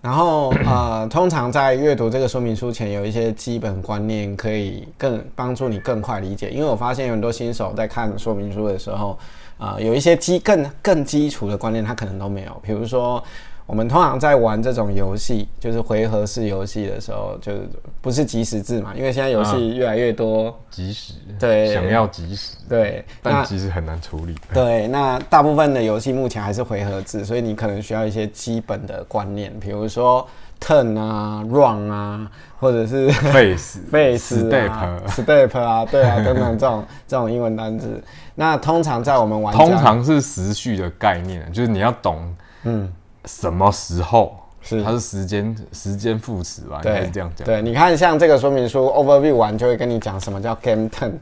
[0.00, 6.48] 然后呃， 通常在阅读这个说明书前，有一些基本观念可以更帮助你更快理解。
[6.48, 9.18] 因为我发现有很多新手在看说明书的时候，
[9.58, 13.22] 啊，有一些基更更基础的观念他可能都没有，比如说。
[13.66, 17.60] 我们通常在玩这种游戏，就是回合式游戏的时候，就是
[18.02, 18.92] 不是即时制嘛？
[18.94, 24.34] 因为现在游戏越来越多即时，对，想要即时，对，但其实很难处理。
[24.52, 30.28] 对，那大部分的游戏目前还是回合制，所以你可能需要一些基本的观念，比如说
[30.60, 37.98] turn 啊、run 啊，或者是 face、 face、step、step 啊，对啊， 等等这种这种英文单词。
[38.34, 42.92] 那通常在我们玩，通常是时序的概念，就是你要懂，嗯。
[43.26, 44.82] 什么时候是？
[44.82, 46.80] 它是时间时间副词吧？
[46.84, 47.44] 应该是这样讲。
[47.44, 51.12] 对，你看像这个说明书 overview 完就会跟你讲什么叫 game turn。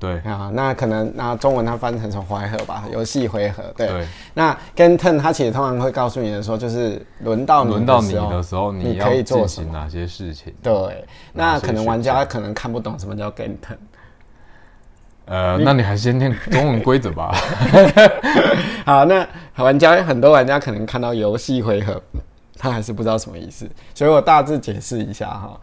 [0.00, 3.64] 对啊，那可能那中文它翻成成回合吧，游戏回合。
[3.76, 4.06] 对。
[4.32, 10.54] 那 game turn 它其实通常会告诉你的说，就是轮到轮到你的时候，你可以进行哪些事情？
[10.62, 11.04] 对。
[11.32, 13.76] 那可能玩家可能看不懂什么叫 game turn。
[15.28, 17.34] 呃，那你还先念中文规则吧。
[18.86, 22.00] 好，那玩家很多玩家可能看到游戏回合，
[22.56, 25.60] 他还是不知道什么意思，所以我大致解释一下哈。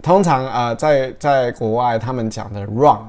[0.00, 3.00] 通常啊，在在国外他们讲的 round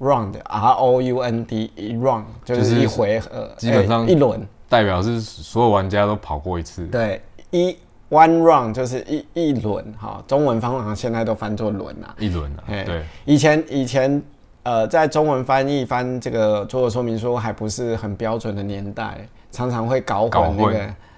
[0.00, 6.86] round r o u n d 一 round 就是一回合，基本上一轮代表是所有玩家都跑过一次。
[6.86, 7.76] 对，一
[8.08, 10.22] one round 就是一一轮哈。
[10.26, 12.64] 中文方法现在都翻作轮啊，一轮啊。
[12.66, 14.22] 对，以前以前。
[14.62, 20.70] 呃，在中文翻译翻这个做的说明书还不是很标准的年代，常常会搞混那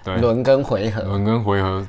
[0.05, 1.03] 个轮跟回合。
[1.03, 1.85] 轮跟回合，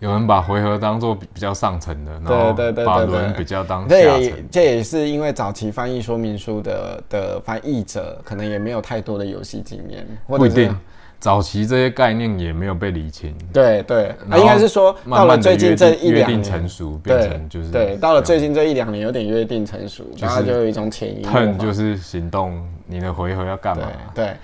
[0.00, 4.48] 有人把回合当做比较上层的，然后把轮比较当下层。
[4.50, 10.74] 这也是因为早期翻译说明书的的翻译者可能也没有太多的游戏经验，不一定。
[11.20, 23.84] 早期这些概念也没有被理清，对对，那应该是说到了最近这一两年成熟，变成就是对，到了最近这一两年有点约定成熟，然后就有一种潜移默化，就是行动，你的回合要干嘛？
[24.14, 24.36] 对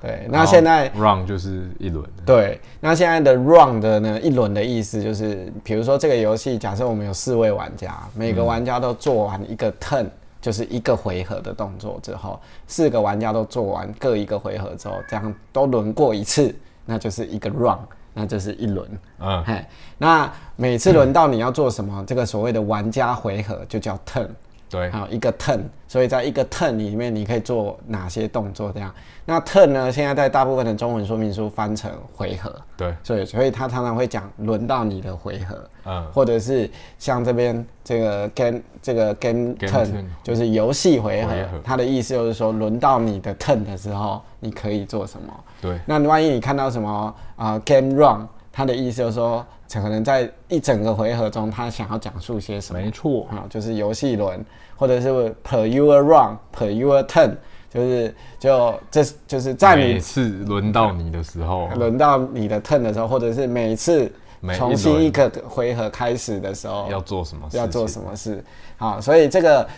[0.00, 10.06] 对，那现在 run 就是一轮，对，那现在的 run 的呢一轮的意思就是，比如说这个游戏，假设我们有四位玩家，每个玩家都做完一个 turn。
[10.40, 17.78] 就是一个回合的动作之后，四个玩家都做完各一个回合之后，这样都轮过一次，那就是一个 run，
[18.14, 18.88] 那就是一轮。
[19.18, 19.64] 嗯，嘿，
[19.98, 24.28] 那每次轮到你要做什么，这个所谓的玩家回合就叫 turn。
[24.70, 28.92] 对，还有一个 turn，所以在一个 turn 里面你可以做哪些动作这样。
[29.24, 41.28] 那 turn 呢，现在在大部分的中文说明书翻成回合，对，所以所以他常常会讲轮到你的回合，嗯，或者是像这边这个 game 这个 game turn 就是游戏回合。
[41.30, 45.32] 回合，它的意思就是说轮到你的 turn 的时候，你可以做什么。
[45.60, 52.80] 对，那万一你看到什么啊、game run，它的意思就是说，可能在一整个回合中，他想要讲述些什么。
[52.80, 54.42] 没错，啊，就是游戏轮，
[54.76, 55.08] 或者是
[55.46, 57.34] per your run per your turn，
[57.68, 64.10] 就是就这就是在每次轮到你的时候，轮到你的 turn 的时候，或者是每次
[64.56, 67.58] 重新一个回合开始的时候，要做什么事？
[67.58, 68.42] 要做什么事。
[68.78, 69.68] 好，所以这个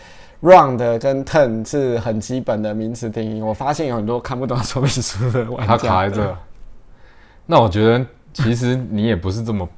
[0.42, 3.42] round 跟 turn 是很基本的名词定义。
[3.42, 6.37] 我发现有很多看不懂说明书的玩它家，卡在这。
[7.44, 9.68] 那我觉得其实你也不是这么，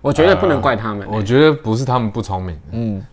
[0.00, 3.06] 我觉得不能怪他们、我觉得不是他们不聪明，嗯，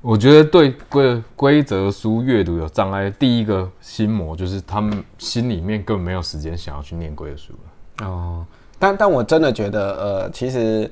[0.00, 8.06] 我觉得对规规则书阅读有障碍，第一个心魔就是他们心里面根本没有时间想要去念规则书了。
[8.06, 8.46] 哦，
[8.78, 10.90] 但但我真的觉得，呃，其实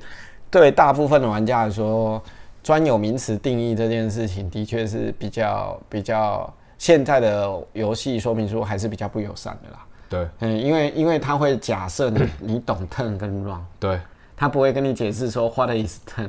[0.49, 2.21] 对大部分的玩家来说，
[2.63, 9.79] 专有名词定义这件事情的确是比较比较现在的游戏说明书还是比较不友善的啦。
[10.07, 10.27] 对。
[10.39, 13.99] 嗯，因为因为他会假设你你懂 turn 跟 run，对，
[14.41, 16.27] 他不会跟你解释说 what is turn，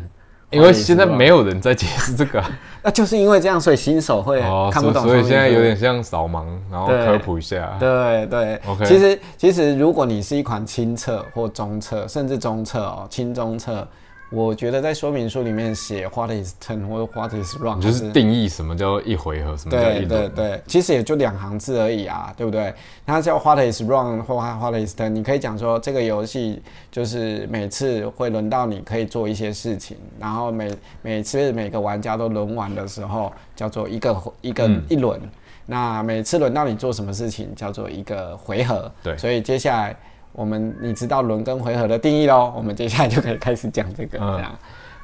[0.50, 2.38] 因为现在没有人在解释这个。
[2.38, 2.50] 啊、
[2.84, 7.74] 那就是因为这样，所以新手会哦，看不懂所以现在有点像扫盲，然后科普一下。
[7.80, 8.60] 对对。
[8.66, 13.88] OK 其实其实如果你是一款轻测或中测，甚至中测哦，轻中测，
[14.32, 20.18] 我觉得在说明书里面写 what is turn 或者 what is run，你就是定义什么叫一回合，什么叫对一对。
[20.20, 22.72] 对对，其实也就两行字而已啊，对不对？
[23.04, 35.20] 它叫 what is run 或 what is turn，你可以讲说这个游戏就是每次会轮到你可以做一些事情，然后每每次每个玩家都轮完的时候叫做一个一个、嗯一轮。
[35.64, 38.90] 那每次轮到你做什么事情叫做一个回合。
[39.02, 39.96] 对所以接下来
[40.32, 44.36] 我们你知道轮跟回合的定义喽，我们接下来就可以开始讲这个嗯。
[44.36, 44.52] 这样。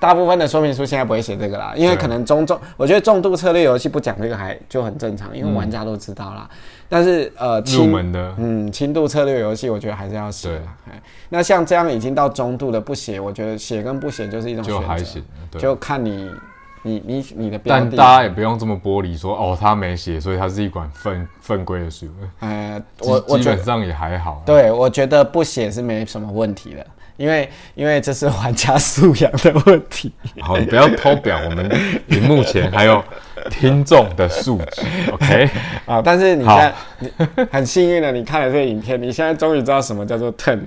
[0.01, 6.49] 大部分的说明书现在不会写这个啦，因为可能中重，我觉得重度策略游戏不讲这个还就很正常，因为玩家都知道啦。
[6.88, 8.33] 但是呃，入门的。
[8.38, 10.77] 嗯轻度策略游戏，我觉得还是要写啦。
[10.88, 11.03] 哎。
[11.29, 15.05] 那像这样已经到中度的不写，我觉得写跟不写就是一种选
[15.51, 16.31] 择，就看你
[16.83, 17.81] 你你你的标的。
[17.81, 22.07] 但大家也不用这么玻璃说哦，他没写，所以它是一款粪粪规的书。
[22.41, 24.33] 呃，基我我基本上也还好。
[24.33, 26.87] 啊对，我觉得不写是没什么问题的，
[27.17, 30.12] 因为因为这是玩家素养的问题。
[30.41, 31.71] 好，你不要偷表我们
[32.09, 33.03] 荧幕前还有
[33.51, 35.51] 听众的素质，OK？
[35.87, 37.11] 啊，但是你现在你
[37.51, 40.61] 很幸运的，你看了这个影片，你现在终于知道什么叫做 turn，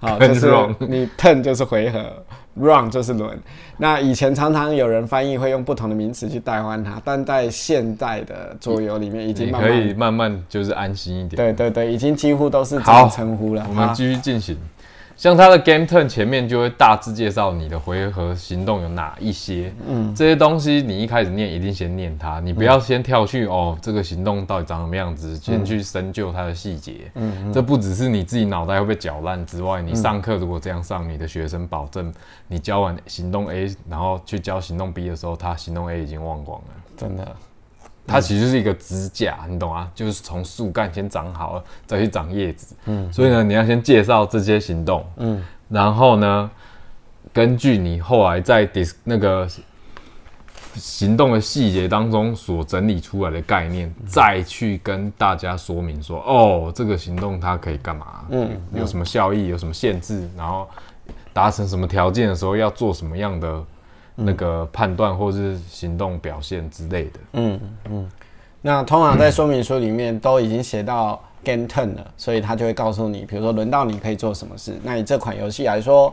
[0.00, 0.48] 好， 就是
[0.80, 3.38] 你 turn 就是回合，run 就是轮。
[3.76, 11.36] 那以前常常有人翻译会用不同的名词去代换它，但在现代的桌游里面已经慢慢可以慢，慢慢就是安心一点。
[11.36, 13.62] 对对对，已经几乎都是这样称呼了。
[13.62, 14.56] 啊我们继续进行。
[15.20, 32.10] 像它的 Game Turn 前面就会大致介绍你的回合行动有哪一些，嗯，这些东西你一开始念一定先念它，你不要先跳去、哦这个行动到底长什么样子，先去深究它的细节，嗯，这不只是你自己脑袋会被搅烂之外，你上课如果这样上，你的学生保证
[32.48, 36.68] 你教完行动 A，然后去教行动 B 的时候，他行动 A 已经忘光了。
[36.96, 37.36] 真的，
[38.10, 39.88] 它其实是一个支架，你懂啊？
[39.94, 42.74] 就是从树干先长好了，再去长叶子。
[42.86, 46.50] 嗯，所以呢，你要先介绍这些行动，嗯，然后呢，
[47.32, 49.48] 根据你后来在 dis 那个
[50.74, 58.24] 行动的细节当中所整理出来的概念，再去跟大家说明说，哦，这个行动它可以干嘛？
[58.30, 60.68] 嗯，有什么效益，有什么限制，然后
[61.32, 63.64] 达成什么条件的时候要做什么样的
[64.20, 67.20] 那个判断或是行动表现之类的。
[67.32, 68.08] 嗯嗯
[68.62, 74.78] 那通常在说明书里面都已经写到 game turn 了，所以他就会告诉你，比如说轮到你可以做什么事。
[74.82, 76.12] 那以这款游戏来说，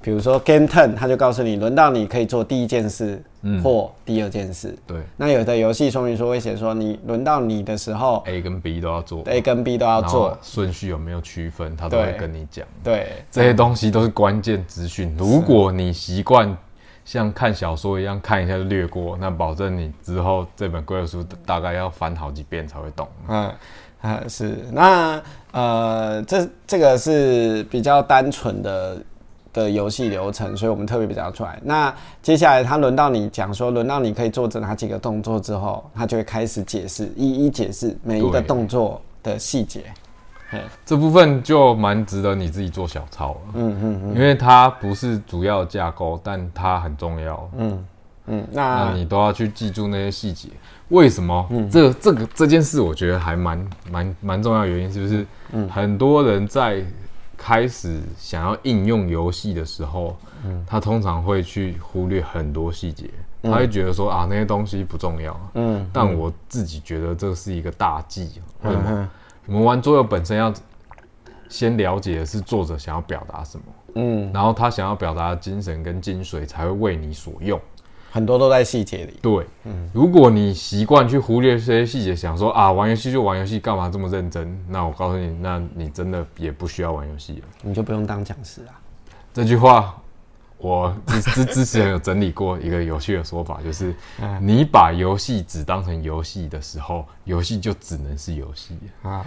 [0.00, 3.20] 比如说 game turn，他就告诉你轮到你可以做第一件事
[3.64, 4.78] 或第二件事。
[4.86, 10.38] 对那有的游戏说明书会写说，你轮到你的时候，A 跟 B 都要做，A 跟 B 都要做。
[10.40, 12.64] 顺序有没有区分，他都会跟你讲。
[12.84, 15.12] 对，这些东西都是关键资讯。
[15.18, 16.56] 如果你习惯
[17.08, 23.08] 像看小说一样看一下就略过，那保证你之后这本规则书大概要翻好几遍才会懂。
[23.28, 23.50] 嗯，
[24.02, 25.18] 啊是，那
[25.52, 29.02] 呃，这这个是比较单纯的
[29.54, 31.58] 的游戏流程，所以我们特别比较出来。
[31.64, 39.84] 那接下来他轮到你讲说，轮到你可以做这哪几个动作之后，他就会开始解释，一一解释每一个对动作的细节。
[40.50, 47.50] 嘿 这部分就蛮值得你自己做小抄了，嗯嗯因为它不是主要架构，但它很重要。
[47.56, 47.84] 嗯
[48.30, 50.50] 嗯，那你都要去记住那些细节。
[50.88, 51.46] 为什么？
[51.50, 55.26] 嗯，这这个这件事，我觉得还蛮蛮蛮重要原因，是不是？
[55.52, 56.82] 嗯，很多人在
[57.36, 63.08] 开始想要应用游戏的时候，嗯，他通常会去忽略很多细节，
[63.42, 65.38] 他会觉得说啊那些东西不重要。
[65.54, 68.40] 嗯，但我自己觉得这是一个大忌。
[68.62, 69.08] 为什么？
[69.48, 70.52] 我们玩桌游本身要
[71.48, 73.64] 先了解的是作者想要表达什么。
[73.94, 77.58] 嗯，然后他想要表达的精神跟精髓才会为你所用，
[78.12, 79.18] 很多都在细节里。
[79.22, 84.64] 对，嗯，如果你习惯去忽略这些细节，想说啊，玩游戏就玩游戏，干嘛这么认真？
[84.68, 88.78] 那我告诉你，那你真的也不需要玩游戏了，你就不用当讲师啊。
[89.32, 89.96] 这句话。
[90.58, 93.94] 我之之之前有整理过一个有趣的说法，就是
[94.42, 99.24] 你把游戏只当成游戏的时候，游戏就只能是游戏啊。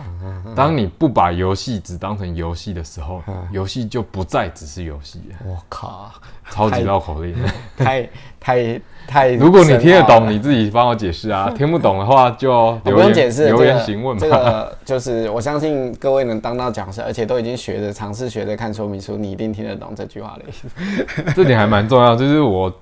[0.55, 5.21] 当你不把游戏只当成游戏的时候，游戏就不再只是游戏。
[5.45, 6.11] 我靠，
[6.49, 7.35] 超级绕口令，
[7.77, 8.09] 太
[8.41, 9.31] 太太。
[9.33, 14.19] 如果你听得懂，你自己帮我解释啊；听不懂的话，就不用解释，留言询问吧。
[14.19, 20.67] 这个就是我相信各位能当到讲师，而且都已经学着尝试学着看说明书，你一定听得懂这句话的意思。
[21.35, 22.73] 这点还蛮重要，就是我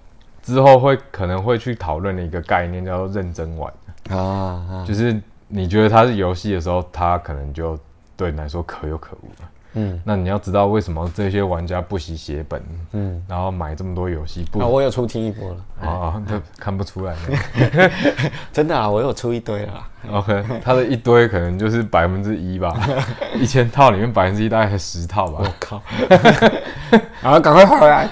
[0.42, 3.72] 之后会可能会去讨论的一个概念，叫做认真玩
[4.10, 4.84] 啊。
[4.88, 5.16] 就是
[5.48, 7.78] 你觉得它是游戏的时候，它可能就
[8.16, 9.50] 对你来说可有可无了。
[9.74, 12.62] 嗯，那你要知道为什么这些玩家不惜血本，
[12.94, 14.44] 嗯，然后买这么多游戏？
[14.60, 17.16] 啊，我有出听一波了啊，他看不出来，
[18.52, 19.74] 真的啊，我有出一堆了。
[20.12, 22.74] OK，他的一堆可能就是百分之一吧，
[23.40, 25.42] 一千套里面百分之一大概才十套吧。
[25.44, 25.82] 我靠！
[27.22, 28.10] 好，赶快回来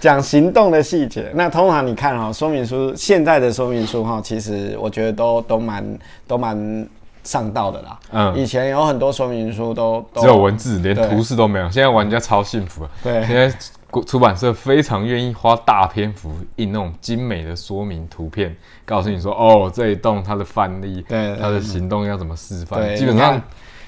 [0.00, 1.30] 讲行动的细节。
[1.34, 6.88] 那通常你看哈，说明书现在的说明书哈，其实我觉得都都蛮都蛮。
[7.28, 11.70] 上到的啦，嗯，以前有很多说明书都只有文字，连图示都没有。
[11.70, 12.90] 现在玩家超幸福啊！
[13.02, 13.54] 对，现在
[14.06, 23.38] 出版社非常愿意花大篇幅印那种精美的说明图片，告诉你说哦，这一栋它的范例，对，它的行动要怎么示范，基本上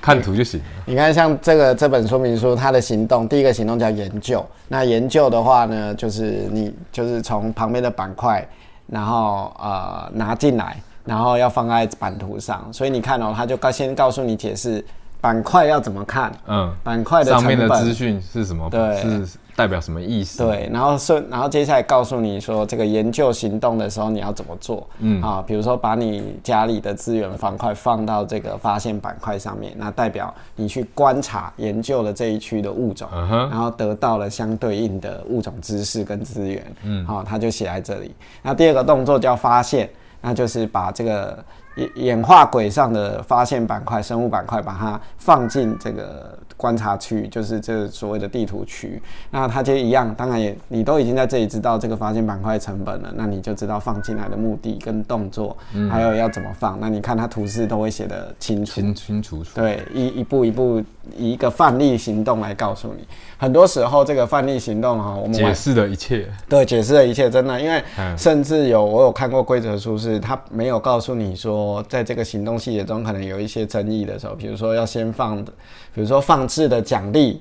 [0.03, 0.67] 看图就行了。
[0.85, 4.45] 你看，像这个这本说明书，它的行动，第一个行动叫研究。
[4.69, 8.47] 那研究的话呢，就是你就是从旁边的板块，
[8.87, 10.77] 然后呃拿进来。
[11.05, 14.85] 然后要放在版图上，所以你看哦，他就告先告诉你解释
[15.21, 20.43] 板块要怎么看，嗯，板块的上面的资讯是什么，对，是代表什么意思？
[20.43, 25.21] 对，然后顺，然后接下来告诉你说这个研究行动的时候你要怎么做，嗯。
[25.21, 38.15] 啊，比如说把你家里的资源方块放到这个发现板块上面，那代表你去观察研究了这一区的物种，然后得到了相对应的物种知识跟资源，嗯，好，他就写在这里。
[38.43, 39.89] 那第二个动作叫发现。
[40.21, 41.45] 那就是把这个
[41.77, 46.39] 演演化轨上的发现板块、生物板块，把它放进这个。
[46.61, 55.57] 观察区就是这所谓的地图区，那它就一样，当然也你都已经在这里知道这个发现板块成本了，那你就知道放进来的目的跟动作，
[55.91, 56.79] 还有要怎么放。
[56.79, 59.53] 那你看它图示都会写得清楚，清清楚楚。
[59.55, 60.85] 对，一一步一步
[61.17, 63.07] 以一个范例行动来告诉你。
[63.39, 67.83] 很多时候这个范例行动哈，我们解释了一切，对，解释了一切，真的，因为
[68.19, 75.51] 甚至有我有看过规则书，是他没有告诉你说，在这个行动细节中可能有一些争议的时候，比如说要先放的，
[75.95, 76.51] 比如说放。
[76.51, 77.41] 置的奖励，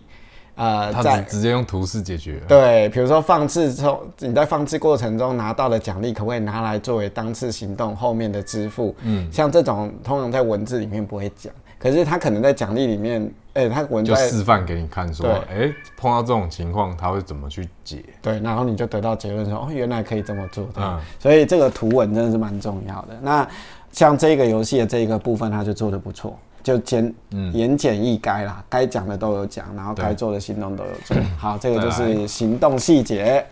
[0.54, 2.40] 呃，在直接用图示解决。
[2.48, 8.96] 对，比如说放置中，你在放置过程中拿到的奖励，可不可以拿来作为当次行动后面的支付？
[9.02, 18.06] 嗯，像这种通常在文字里面不会讲，可是他可能在奖励里面，哎，他文就示范给你看，说，哎，碰到这种情况他会怎么去解？
[18.22, 20.68] 对，然后你就得到结论说，哦，原来可以这么做。
[20.76, 23.18] 嗯，所以这个图文真的是蛮重要的。
[23.24, 23.48] 那
[23.92, 26.38] 像这个游戏的这一个部分，他就做的不错。
[26.63, 27.13] 就简
[27.54, 31.58] 言简意赅啦，该讲的都有讲，然后该做的行动都有做 好。
[31.58, 33.45] 这个就是行动细节。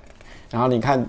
[0.51, 1.05] 然后你看，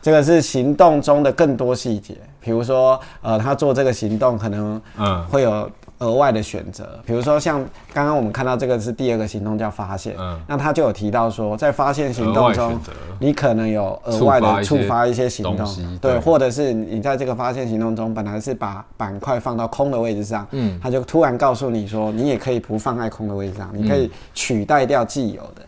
[0.00, 4.80] 这个是行动中的更多细节，比如说，呃，他做这个行动可能
[5.28, 5.70] 会有。
[6.04, 12.78] 额外的选择，比如说像刚刚我们看到这个是第二个行动叫发现，嗯，那他就有提到说，在发现行动中，
[13.18, 15.66] 你可能有额外的触发一些行动，
[16.00, 25.62] 对，或者是你在这个发现行动中本来是把板块放到空的位置上，嗯，他就突然告诉你说，你也可以不放在空的位置上，你可以取代掉既有的。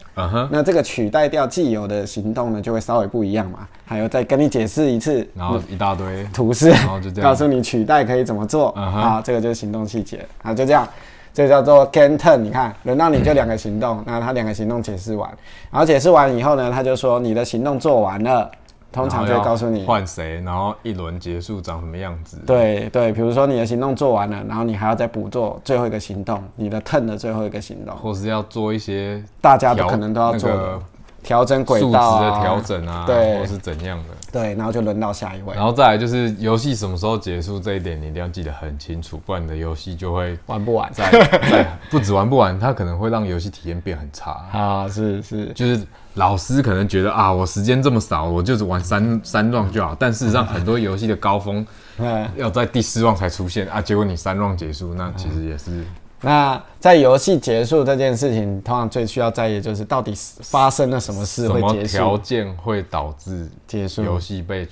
[0.51, 3.69] 那这个取代掉既有的行动呢，就会稍微不一样嘛。
[3.85, 8.73] 还有再跟你解释一次，然后一大堆图示，然后就这样告诉你取代可以怎么做。
[8.73, 10.27] 好，这个就是行动细节。
[10.43, 10.89] 啊，就这样，
[11.35, 12.39] 这个叫做 gain turn。
[12.39, 15.31] 你看，轮到你就两个行动，那他两个行动解释完，
[15.71, 18.51] 然后解释完以后呢，他就说你的行动做完了。
[18.93, 19.84] 通常就会告诉你。
[19.84, 22.41] 换谁，然后一轮结束长什么样子。
[22.47, 30.80] 对对，比如说你的行动做完了，然后你还要再补做最后一个行动，你的 turn 的最后一个行动，或是要做一些大家都可能都要做的
[31.27, 34.14] 调整轨数值道、的啊、调整啊，对或是怎样的。
[34.33, 40.91] 对，然后就轮到下一位然，后再来就是游戏什么时候结束这一点，你一定要记得很清楚，不然你的游戏就会玩不完
[41.91, 44.41] 不止玩不完，它可能会让游戏体验变很差。
[44.53, 49.97] 啊，是是，就是老师可能觉得啊，我时间这么少，我就只玩三三 round 就好。
[49.99, 51.66] 但事实上，很多游戏的高峰
[51.99, 52.29] 嗯。
[52.37, 55.83] 要在第四 round 才出现啊，结果你三 round 结束，那其实也是
[56.27, 60.12] 那在游戏结束这件事情，通常最需要在意的就是到底
[60.43, 61.97] 发生了什么事什么会结束。
[61.97, 64.66] 条件会导致结束游戏被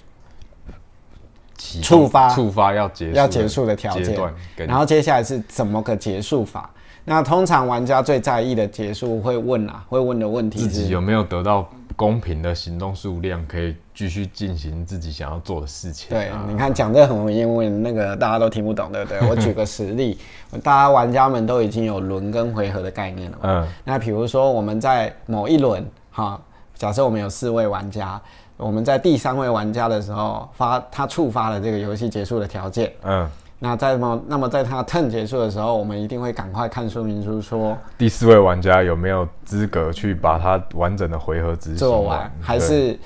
[1.56, 2.28] 触发。
[2.30, 4.18] 触发要结束要结束的条件。
[4.66, 6.68] 然后接下来是怎么个结束法？
[7.04, 16.08] 那通常玩家最在意的结束会问啊，会问的问题自己是有没有得到公平的行动数量，可以继续进行自己想要做的事情。
[16.10, 19.20] 对啊，你看讲这很容易问，那个大家都听不懂，对不对？
[19.30, 20.18] 我举个实例，
[20.62, 23.38] 大家玩家们都已经有轮跟回合的概念了。
[23.42, 26.40] 嗯那比如说我们在某一轮，哈，
[26.74, 28.20] 假设我们有四位玩家，
[28.56, 32.92] 我们在第三位玩家的时候发，他触发了这个游戏结束的条件。
[33.04, 33.28] 嗯，
[33.60, 42.98] 那在么，那么在他 turn 结束的时候，我们一定会赶快看说明书说第四位玩家有没有资格去把它完整的回合执行做完，还是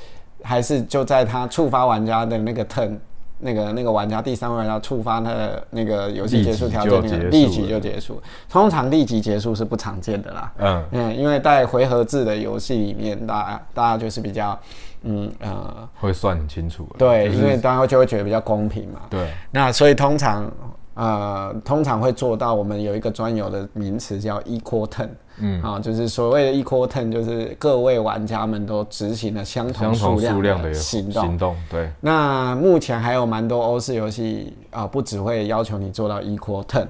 [0.49, 2.97] 还是就在他触发玩家的那个 turn，
[3.39, 8.19] 那个那个玩家第三位玩家触发他的那个游戏结束条件里面，立即就结束。
[8.49, 10.53] 通常立即结束是不常见的啦。
[10.57, 14.59] 嗯嗯，因为在回合制的游戏里面，大家大家就是比较，
[15.03, 16.89] 嗯呃，会算很清楚。
[16.97, 19.01] 对，就是因为大家就会觉得比较公平嘛。
[19.11, 20.51] 对，那所以通常
[20.99, 31.23] 呃，通常会做到我们有一个专有的名词叫 equal turn，嗯，啊，就是所谓的 equal turn，就是各位玩家们都执行了相同数量的行动。
[31.23, 36.89] 行动，对，那目前还有蛮多欧式游戏啊，不只会要求你做到 equal turn，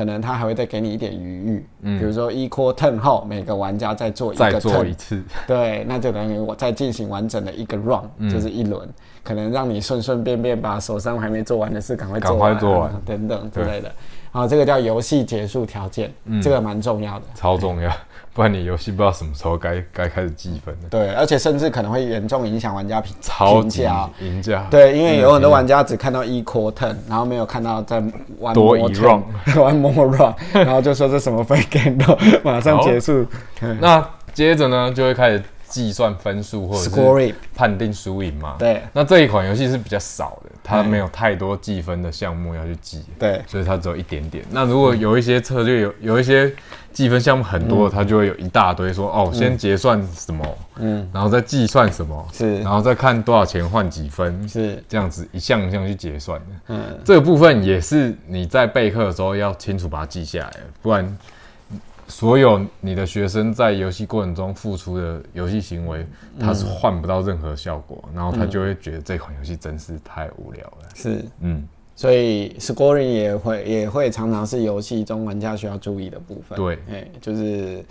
[0.00, 1.98] 可能他还会再给你一点余裕，嗯。
[1.98, 5.22] 比如说 equal turn 后，每个玩家再做一个做 turn，一次。
[5.46, 8.88] 对，那就等于我再进行完整的一个 run，、就是嗯一轮，
[9.22, 13.02] 可能让你顺顺便便把手上还没做完的事赶快做赶快完，做完。
[13.04, 13.92] 等等之类的。
[14.32, 16.40] 好，这个叫游戏结束条件，嗯。
[16.40, 17.26] 这个蛮重要的。
[17.34, 17.92] 超重要，
[18.40, 20.88] 不然你游戏不知道什么时候该该开始计分了。
[20.88, 24.08] 对，而且甚至可能会严重影响玩家评评超级价。
[24.20, 28.02] 赢家，对，因为有很多玩家只看到 equal turn，然后没有看到在
[28.38, 29.22] 玩多 more 一 turn，
[29.60, 33.26] 玩 more run，然后就说这什么 fake game，马上结束。
[33.78, 38.56] 那接着呢，就会开始计算分数或者是判定输赢嘛。
[38.58, 38.82] 对。
[38.92, 43.40] 那这一款游戏是比较少的，它没有太多计分的项目要去记，对。
[43.46, 44.44] 所以它只有一点点。
[44.50, 46.52] 那如果有一些策略有有一些
[46.92, 52.60] 计分项目很多，它就会有一大堆说哦，先结算什么，嗯，然后再计算什么，是。
[52.62, 54.82] 然后再看多少钱换几分，是。
[54.88, 56.46] 这样子一项一项去结算的。
[56.68, 60.52] 嗯，这个部分也是你在备课的时候要清楚把它记下来，
[60.82, 61.16] 不然
[62.10, 66.04] 所有你的学生在游戏过程中付出的游戏行为，
[66.38, 70.88] 他是换不到任何效果，然后他就会觉得这款游戏真是太无聊了。
[70.94, 76.58] 是，嗯，所以 scoring 也会也会常常是游戏中玩家需要注意的部分。
[76.58, 77.84] 对哎、就是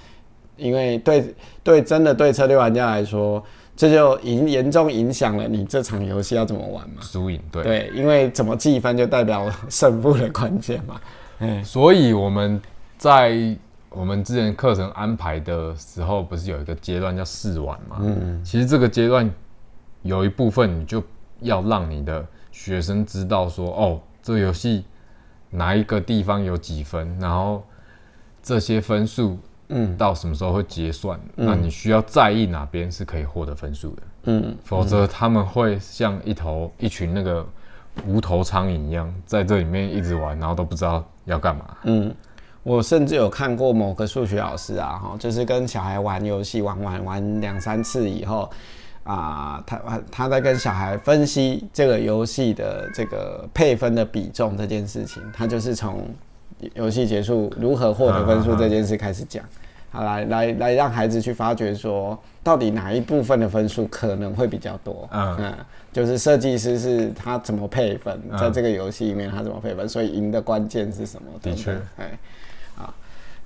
[0.57, 3.41] 因为对对真的对策略玩家来说，
[3.75, 7.01] 这就影严重影响了你这场游戏要怎么玩嘛。
[7.01, 7.63] 输赢对。
[7.63, 10.99] 对，因为怎么计分就代表胜负的关键嘛。
[11.39, 12.61] 哎，所以我们
[12.97, 13.55] 在
[13.89, 17.97] 我们之前课程安排的时候，不是有一个阶段叫试玩嘛？
[18.01, 19.29] 嗯，其实这个阶段
[20.03, 21.03] 有一部分你就
[21.39, 24.85] 要让你的学生知道说，哦，这个游戏
[25.49, 27.63] 哪一个地方有几分，然后
[28.43, 29.37] 这些分数，
[29.69, 31.19] 嗯，到什么时候会结算？
[31.35, 37.45] 那你需要在意哪边是可以获得分数的，嗯，否则他们会像一头一群那个
[38.05, 41.77] 无头苍蝇一样，在这里面一直玩，然后都不知道要干嘛。
[41.83, 42.13] 嗯，
[42.63, 48.49] 我甚至有看过某个数学老师啊，哈，就是跟小孩玩游戏玩玩玩两三次以后，
[49.03, 56.07] 啊，他他在跟小孩分析这个游戏的这个配分的比重这件事情，他就是从
[56.73, 59.43] 游戏结束如何获得分数这件事开始讲。
[59.91, 65.09] 好，来来来，让孩子去发掘说，到底哪一部分的分数可能会比较多。
[65.11, 65.51] 嗯
[65.91, 71.27] 就是设计师是他怎么配分，在这个游戏里面他怎么配分，所以赢的关键是什么？
[71.41, 72.11] 的确哎，啊，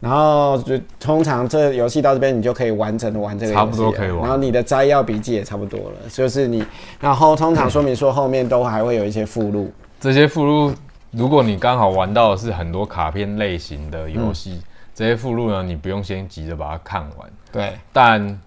[0.04, 4.20] 然后就通常这游戏到这边，你就可以完整的玩这个游戏，差不多可以玩。
[4.20, 6.66] 然后你的摘要笔记也差不多了，就是你，
[7.00, 10.74] 然后通常说明书后面都还会有一些附录，这些附录，
[11.12, 14.62] 如果你刚好玩到的是很多卡片类型的游戏，
[14.94, 18.40] 这些附录呢，你不用先急着把它看完，对，但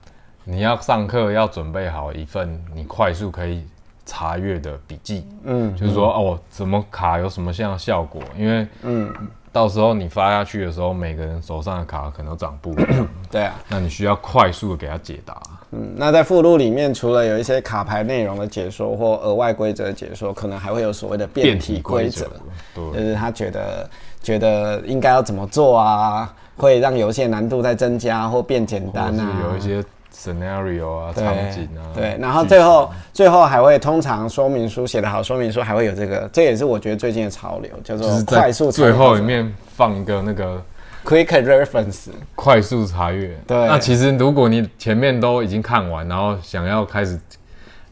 [0.44, 3.64] 你要上课要准备好一份你快速可以
[4.04, 9.12] 查阅的笔记，嗯，就是说哦，怎么卡有什么样的效果，因为嗯，
[9.56, 15.34] 到时候你发下去的时候，每个人手上的卡可能都长不一样， 对啊，那你需要快速的给他解答。
[15.70, 22.28] 嗯，那在附录里面，除了有一些卡牌内容的解说或额外规则解说，可能还会有所谓的变体规则，
[22.74, 23.88] 就，是他觉得
[24.22, 29.82] 觉得应该要怎么做啊，会让游戏的难度再增加或变简单啊，有一些
[30.16, 40.62] scenario 啊、对场景啊，对，然后最后最后还会通常说明书写得好，说明书还会有这个，这也是我觉得最近的潮流，叫做快速最后里面放一个那个
[41.04, 43.36] quick reference，快速查阅。
[43.46, 43.56] 对。
[43.66, 47.20] 那其实如果你前面都已经看完，然后想要开始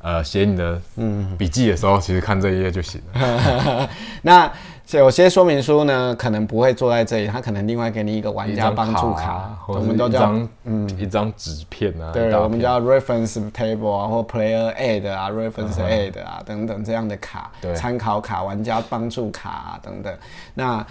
[0.01, 1.37] 呃写你的嗯。
[1.37, 3.89] 笔记的时候，其实看这一页就行了。
[4.22, 4.51] 那
[4.93, 10.89] 有些说明书呢，可能不会坐在这里，他可能另外给你一个玩家帮助卡，啊我们都叫一张嗯。
[10.99, 17.74] 一张纸片啊，对，我们叫 reference table 啊，或 player aid 啊，reference aid 啊，等等这样的卡，对。
[17.74, 20.14] 参考卡、玩家帮助卡啊等等。
[20.53, 20.87] 那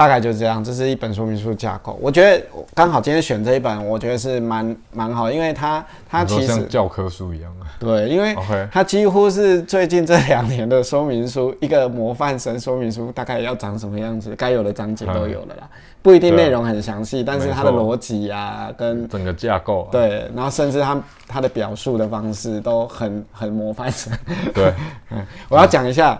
[0.00, 1.98] 大概就是这样，这是一本说明书架构。
[2.00, 2.42] 我觉得
[2.72, 7.68] 刚好今天选这一本，我觉得是蛮蛮好，因为它它其实像教科书一样啊。
[7.78, 8.34] 对，因为
[8.72, 15.68] 它几乎是最近这两年的说明书，一个模范生说明书大概要长什么样子，该有的章节都有了啦，
[16.00, 20.98] 不一定内容很详细，但是它的逻辑啊跟整个架构、啊，对，然后甚至它
[21.28, 24.10] 它的表述的方式都很很模范生。
[24.54, 24.72] 对，
[25.50, 26.18] 我要讲一下，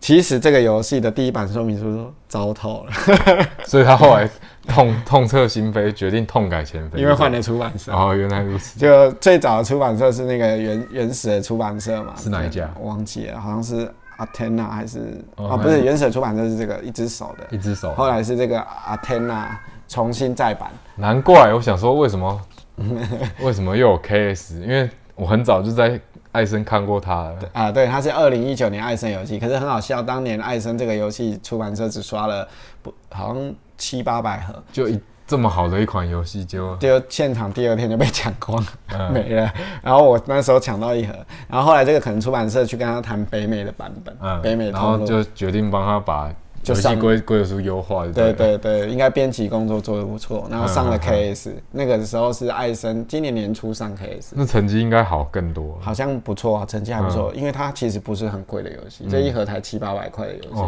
[0.00, 2.92] 其实这个游戏的第一版说明书都糟透了，
[3.66, 4.28] 所以他后来
[4.66, 7.92] 痛痛彻心扉，决定痛改前非，因为换了出版社。
[7.92, 12.14] 哦，原来如此，就最早的出版社是那个原原始的出版社嘛？
[12.16, 17.92] 是哪一家我忘记了，好像是 Athena 还是哦哦，不是原始的出版社是这个一只手的，一只手。
[17.94, 19.48] 后来是这个 Athena
[19.86, 20.70] 重新再版。
[20.96, 22.40] 难怪我想说，为什么
[23.42, 24.60] 为什么又有 KS？
[24.62, 26.00] 因为我很早就在
[26.32, 27.38] 艾森看过他了。
[27.52, 32.46] 啊，对，他是二零一九年艾森游戏，可是很好笑，当年艾森这个游戏出版社只刷了
[32.82, 39.52] 不好像七八百盒，就一这么好的一款游戏，结果就现场第二天就被抢光，嗯 没了。
[39.82, 41.14] 然后我那时候抢到一盒，
[41.48, 44.98] 然后后来这个可能出版社去跟他谈北美的版本，嗯，北美然后。
[44.98, 46.32] 就决定帮他把
[46.62, 48.32] 就上规规则书优化就对了。
[48.34, 55.78] 对对，应该编辑工作做得不错，然后上了嗯嗯 KS，、那个时候是艾森今年年初上 KS，那成绩应该好更多。
[55.80, 60.62] 好像不错啊，成绩还不嗯错，因为它其实不是很贵的游戏，这一盒才七八百块的游戏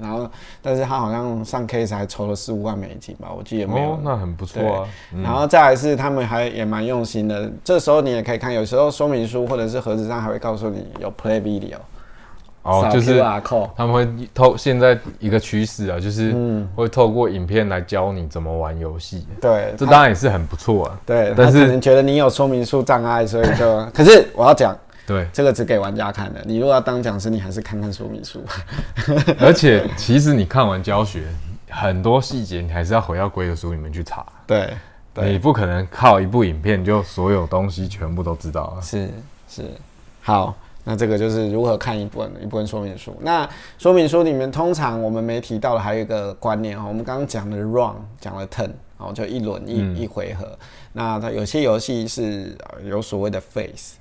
[0.00, 0.28] 然后
[0.62, 3.90] 但是它好像上 KS 还筹了四五万美金吧，我记得没有。
[3.92, 4.88] 哦，那很不错啊。
[5.14, 11.76] 嗯然后再来是他们还也蛮用心的，这时候你也可以看，有时候说明书或者是盒子上还会告诉你有 play video，
[12.68, 19.26] 哦，就是 QR code，他们会透现在一个趋势啊，就是嗯会透过影片来教你怎么玩游戏。
[19.40, 21.00] 对，这他当然也是很不错啊。
[21.06, 24.76] 对，但是他可能觉得你有说明书障碍，所以就， 可是我要讲。
[25.06, 28.44] 对，这个只给玩家看的，你如果要当讲师，你还是看看说明书。
[29.40, 31.22] 而且其实你看完教学，
[31.70, 34.26] 很多细节你还是要回到规则书里面去查。
[34.46, 34.68] 对，
[35.14, 38.82] 对，你不可能靠一部影片就所有东西全部都知道了。
[38.82, 39.08] 是
[39.48, 39.62] 是，
[40.20, 40.54] 好，
[40.90, 43.14] 那这个就是如何看一本一本说明书。
[43.20, 49.94] 那说明书里面通常我们没提到的还有一个观念哈，我们刚刚讲的 run，讲了 turn，哦，就一轮一、嗯。
[49.94, 50.48] 一回合。
[50.94, 53.92] 那它有些游戏是呃有所谓的 phase，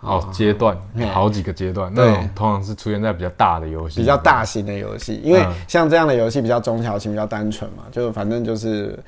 [0.00, 2.06] 哦，阶段嗯好几个阶段，对。
[2.06, 5.52] 那种通常是出现在比较大的游戏，比较大型的游戏，因为嗯。
[5.68, 8.98] 像这样的游戏比较中小型，比较单纯嘛，就反正就是，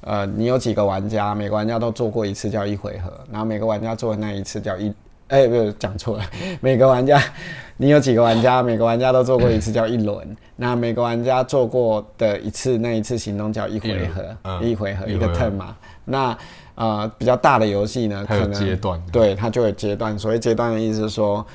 [0.00, 4.92] 呃，你有几个玩家，每个玩家都做过一次叫一回合，然后每个玩家做的那一次叫一，
[5.30, 6.24] 哎、不是讲错了，
[6.60, 7.20] 每个玩家，
[7.78, 15.74] 你有几个玩家，每个玩家都做过一次叫一轮，那每个玩家做过的一次那一次行动叫一回合，嗯一回合一个 turn 嘛，
[16.04, 16.36] 那。
[16.76, 20.18] 呃，比较大的游戏呢，可能阶段对，它就有阶段。
[20.18, 21.46] 所谓阶段的意思是说，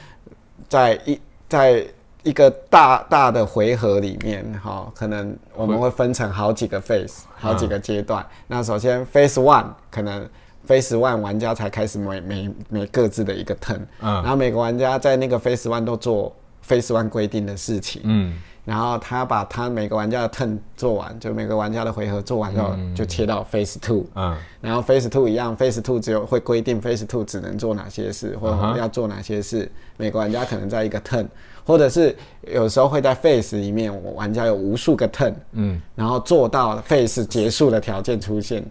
[0.69, 1.19] 在一
[1.49, 1.83] 在
[2.21, 8.23] 一个大大的回合里面，哈、可能我们会分成好几个 phase，好几个阶段。
[8.45, 10.29] 那首先 phase one 可能
[10.65, 14.13] phase one 玩家才开始每每每各自的一个 turn，、嗯。
[14.15, 16.35] 然后每个玩家在那个 phase one 都做
[16.67, 18.33] phase one 规定的事情，嗯，
[18.65, 29.71] 然后他把他每个玩家的 turn 做完，就每个玩家的回合做完之后，就切到 Face two，嗯，然后 Face Two 一样，Face Two 只有会规定 Face Two 只能做哪些事，或者要做哪些事。
[29.97, 31.27] 每个玩家可能在一个 turn，
[31.63, 32.15] 或者是
[32.51, 38.65] 有时候会在 face 里面，我玩家有无数个 turn，嗯，然后做到 face 结束的条件出现，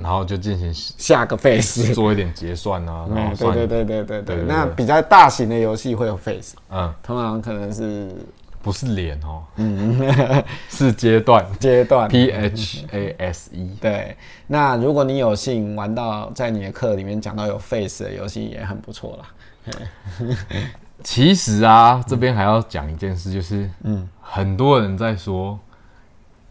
[0.00, 1.94] 然后就进行下个 Phase。
[1.94, 4.22] 做一点结算啊，然后嗯，对算对对对对对。
[4.22, 4.44] 对对对。
[4.46, 8.10] 那比较大型的游戏会有 Phase，嗯，通常可能是
[8.62, 11.46] 不是脸哦，嗯，是阶段。
[11.60, 12.08] 阶段。
[12.08, 19.76] ，P H A S E， 对，那如果你有幸玩到在你的课里面讲到有 Phase 的游戏，也很不错啦。
[21.02, 25.58] 其实啊，这边还要讲一件事，就是，嗯，很多人在说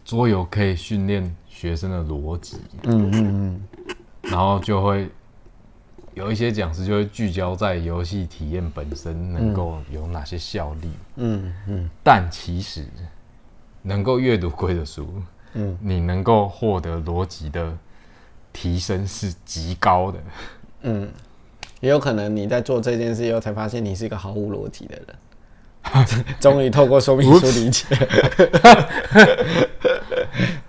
[0.04, 3.60] 桌游可以训练学生的逻辑，嗯嗯嗯，
[4.22, 5.10] 然后就会
[6.14, 11.90] 有一些讲师就会聚焦在游戏体验本身能够有哪些效力，嗯嗯。
[12.02, 12.86] 但其实
[13.82, 15.06] 能够阅读规则书，
[15.52, 17.76] 嗯，你能够获得逻辑的
[18.54, 20.18] 提升是极高的。
[20.80, 21.10] 嗯，
[21.80, 25.06] 也有可能你在做这件事以后才发现你是一个毫无逻辑的人。
[26.38, 27.86] 终于透过说明书理解，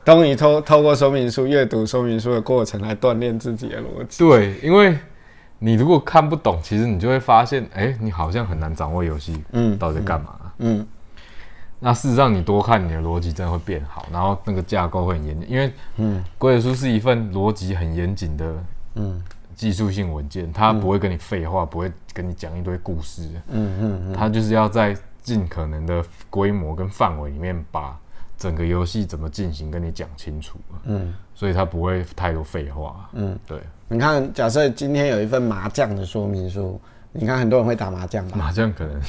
[0.04, 4.20] 终于透透过说明书阅读说明书的过程来锻炼自己的逻辑。
[4.20, 4.98] 对，因为
[5.60, 10.36] 你如果看不懂，其实你就会发现，哎、你好像很难掌握游戏，嗯到底在干嘛。
[10.58, 10.86] 嗯
[11.84, 18.64] 那事实上，你多看，你的逻辑真的会变好，然后那个架构会很严谨，因为嗯规则书是一份逻辑很严谨的
[18.96, 19.20] 嗯
[19.56, 27.98] 技术性文件，它不会跟你废话，不会跟你讲一堆故事，嗯嗯它就是要在尽可能的规模跟范围里面把
[28.42, 33.08] 整个游戏怎么进行跟你讲清楚，嗯所以他不会太多废话。
[33.14, 36.82] 嗯，对，你看，假设今天有一份麻将的说明书，
[37.12, 38.38] 你看很多人会打麻将吧？
[38.38, 39.00] 麻将可能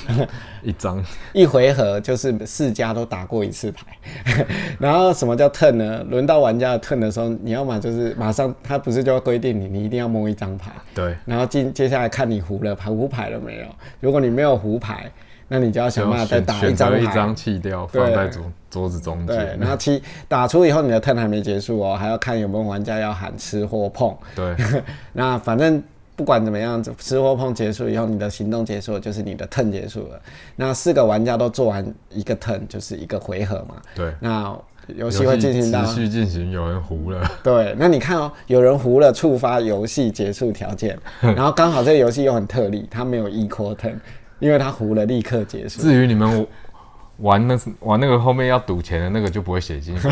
[0.62, 1.02] 一张
[1.32, 3.86] 一回合就是四家都打过一次牌，
[4.78, 6.04] 然后什么叫 turn 呢？
[6.04, 13.66] 轮到玩家的 turn 的时候，你要么就是马上，他不是就要规定你，你一定要摸一张牌，对，然后接接下来看你胡了牌胡牌了没有？
[13.98, 15.10] 如果你没有胡牌，
[15.52, 19.58] 那你就要想办法再打一张一张弃掉，放在桌桌子中对，间。
[19.60, 24.16] 然后七打出以后，你的 turn 还没结束哦，还要看有没有玩家要喊吃或碰。
[24.34, 24.56] 对，
[25.12, 25.82] 那反正
[26.16, 30.18] 不管怎么样，吃或碰结束以后，你的行动结束，就是你的 turn 结束了。
[30.56, 33.76] 那四个玩家都做完一个 turn，就是一个回合嘛。
[33.94, 34.56] 对，那
[34.96, 43.94] 游戏会进行到持续进行，有人胡了， 对，那你看哦，有人胡了触发游戏结束条件， 然后刚好这个游戏又很特例，它没有 equal turn，
[44.42, 45.80] 因为他糊了立刻结束。
[45.80, 46.44] 至于你们
[47.18, 50.08] 玩那玩那个后面要赌钱的那个就不会写进去，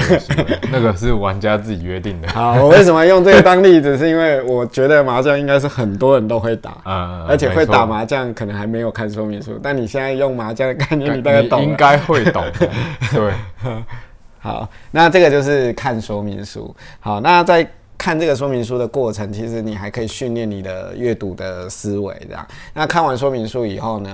[0.70, 2.28] 那个是玩家自己约定的。
[2.32, 3.98] 好，我为什么用这个当例子？
[3.98, 11.64] 是因为我觉得麻将应该是很多人都会打，呃， 而且会打麻将可能还没有看说明书，但你现在用麻将的概念，你大概懂了。
[11.64, 12.68] 应该会懂的。
[13.12, 13.32] 对，
[14.38, 16.72] 好，那这个就是看说明书。
[17.00, 17.68] 好，那在
[18.00, 22.46] 看这个说明书的过程，其实你还可以训练你的阅读的思维，这样。
[22.72, 24.10] 那看完说明书以后呢，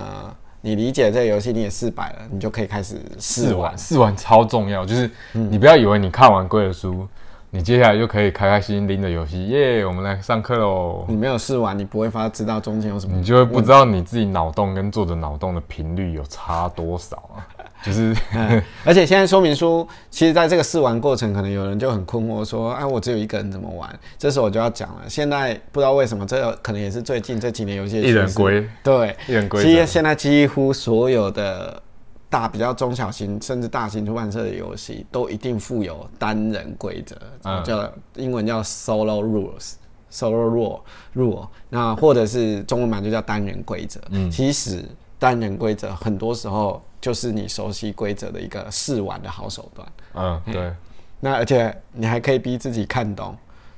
[0.61, 4.09] 你理解这个游戏，你也试摆了，你就可以开始试玩试玩。
[4.09, 7.07] 玩超重要，就是嗯你不要以为你看完贵的书，
[7.49, 11.05] 你接下来就可以开开心心拎着游戏，耶，我们来上课喽。
[11.07, 17.47] 你没有试完，你不会发知道中间有什么你就会不知道你自己脑洞跟作者脑洞的频率有差多少啊，
[17.87, 29.87] 就是嗯而且现在说明书，其实在这个试玩过程，可能有人就很困惑说：“哎、我只有一个人怎么玩？”这时候我就要讲了，现在不知道为什么，这个可能也是最近这几年游戏的一人规，对，一人规其实。
[29.87, 31.81] 现在几乎所有的
[32.29, 39.75] 大、比较中小型甚至大型出版社的游戏，都一定附有单人规则，嗯叫英文叫 solo rules。
[40.09, 40.81] solo rule
[41.15, 44.01] rule，那或者是中文版就叫单人规则。
[44.11, 44.83] 嗯其实
[45.19, 49.89] 单人规则很多时候就是你熟悉规则的一个试玩的好手段。
[50.15, 50.73] 嗯，对，
[51.21, 53.33] 那而且你还可以逼自己看懂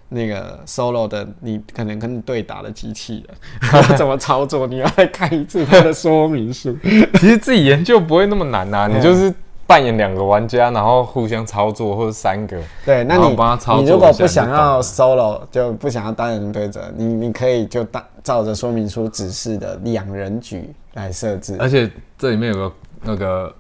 [0.09, 6.75] 那个 solo 的你可能跟你对打的机器人 怎么操作，你要再看一次它的说明书。
[7.21, 9.31] 其实自己研究不会那么难呐、嗯你就是
[9.67, 12.59] 扮演两个玩家，然后互相操作，或者三个。
[12.87, 13.37] 对，那你
[13.83, 21.55] 你如果不想要 solo，就不想要单人对着，你你可以就当照着说明书指示的两人局来设置。
[21.61, 23.55] 而且这里面有个那个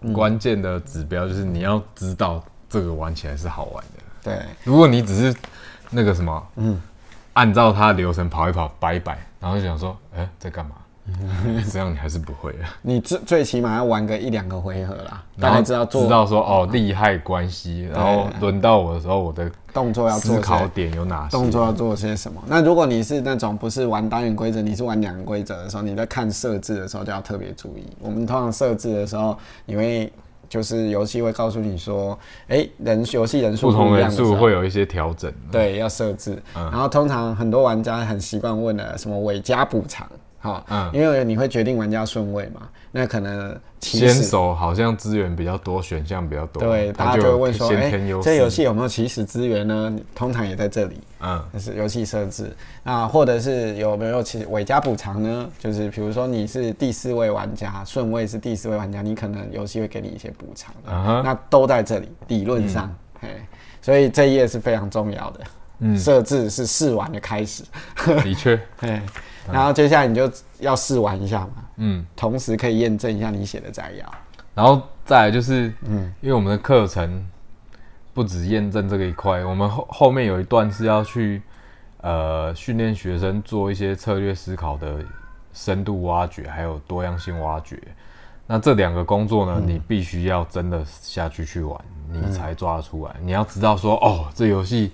[0.00, 4.02] 嗯关键的指标，就是你要知道这个玩起来是好玩的。
[4.22, 5.36] 对，如果你只是
[5.90, 6.80] 那个什么，嗯，
[7.32, 10.72] 按照它的流程跑一跑、摆一摆，然后就想说，哎、在干嘛？
[11.70, 12.70] 这样你还是不会啊。
[12.82, 21.36] 你最最起码要玩个一两个回合啦，大然后概知道做知道说哦利害关系，然后轮到我的时候，我的动作要做思考点有哪些？
[21.36, 22.40] 动作要做些什么。
[22.46, 27.84] 那如果你是那种不是玩单人规则，你是玩两人规则的时候，你在看设置的时候就要特别注意。
[28.00, 29.36] 我们通常设置的时候，
[29.66, 30.12] 你会
[30.48, 32.16] 就是游戏会告诉你说，
[32.48, 35.32] 哎、人游戏人数不同人数会有一些调整。
[35.50, 36.40] 对，要设置。
[36.54, 40.06] 嗯然后通常很多玩家很习惯问的什么尾加补偿，
[40.42, 47.90] 哈、嗯因为你会决定玩家顺位嘛，那可能起先始手好像资源比较多，选项比较多，对，大家就会问说，先哎。
[48.20, 49.96] 这游戏有没有起始资源呢？
[50.14, 51.00] 通常也在这里。
[51.20, 55.48] 嗯，就是游戏设置啊，或者是有没有其尾加补偿呢？
[55.58, 63.28] 就是比如说你是第四位玩家，顺位是第四位玩家，你可能游戏会给你一些补偿的嗯那都在这里，理论上，嘿，
[63.80, 65.40] 所以这一页是非常重要的。
[65.82, 65.98] 嗯。
[65.98, 67.62] 设置是试玩的开始，
[68.22, 69.02] 的确，嘿，
[69.52, 74.14] 然后接下来你就要试玩一下嘛，嗯，同时可以验证一下你写的摘要。
[74.54, 77.26] 然后再来就是，嗯，因为我们的课程
[78.14, 81.42] 不止验证这个一块，我们后后面有一段是要去
[82.02, 84.98] 呃训练学生做一些策略思考的
[85.52, 87.80] 深度挖掘，还有多样性挖掘。
[88.46, 91.80] 那这两个工作呢，你必须要真的下去去玩，
[92.10, 93.14] 你才抓得出来。
[93.22, 94.92] 你要知道说，哦，这游戏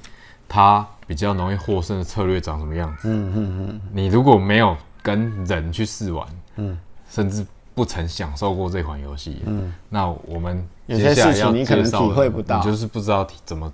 [0.48, 3.08] 它比较容易获胜的策略长什么样子。
[3.08, 3.80] 嗯嗯嗯。
[3.92, 6.26] 你如果没有跟人去试玩，
[6.56, 6.76] 嗯，
[7.10, 13.72] 甚至不曾享受过这款游戏，嗯，那我们有些事情你可能体会不到，你就是不知道怎么，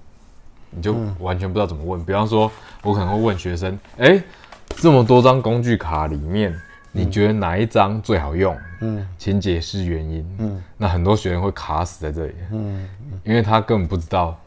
[0.70, 2.04] 你就完全不知道怎么问。
[2.04, 2.50] 比方说，
[2.82, 4.22] 我可能会问学生，哎，
[4.76, 6.54] 这么多张工具卡里面。
[6.96, 8.56] 你觉得哪一张最好用？
[8.78, 10.36] 嗯，请解释原因。
[10.38, 12.34] 嗯，那很多学员会卡死在这里。
[12.52, 12.88] 嗯，
[13.24, 14.38] 因为他根本不知道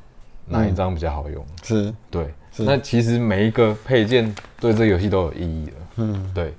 [0.48, 1.46] 哪一张比较好用。
[1.64, 2.28] 是，对。
[2.58, 5.72] 那其实每一个配件对这游戏都有意义的。
[5.98, 6.54] 嗯，对。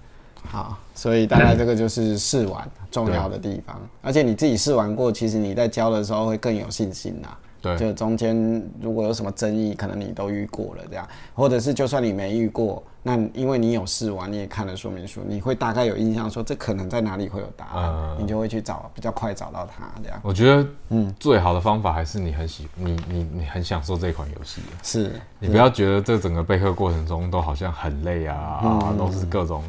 [0.44, 3.78] 好，所以大概这个就是试玩重要的地方。
[4.00, 7.38] 而且你自己试玩过，其实你在教的时候会更有信心啦。
[7.60, 20.20] 对，就中间如果有什么争议，可能你都遇过了这样，或者是就算你没遇过，那因为你有试完，你也看了说明书，你会大概有印象说这可能在哪里会有答案，你就会去找，比较快找到它这样。
[20.22, 25.12] 我觉得，嗯，最好的方法还是你很喜，你你你很享受这款游戏，是。
[25.38, 29.62] 你不要觉得这整个备课过程中都好像很累啊，都是各种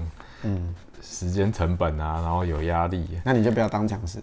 [0.44, 0.76] 嗯。
[1.02, 4.22] 时间成本啊，然后有压力，那你就不要当讲师。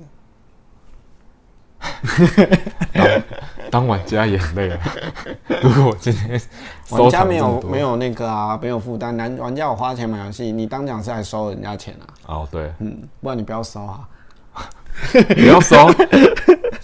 [3.70, 4.78] 当玩家也累啊。
[5.62, 6.40] 如果我今天
[6.90, 12.06] 玩家没有没有那个啊，没有负担，男玩家我花钱买游戏，你当讲师还收人家钱啊？
[12.26, 14.08] 哦，对，嗯，不然你不要收啊，
[15.34, 15.76] 不要收。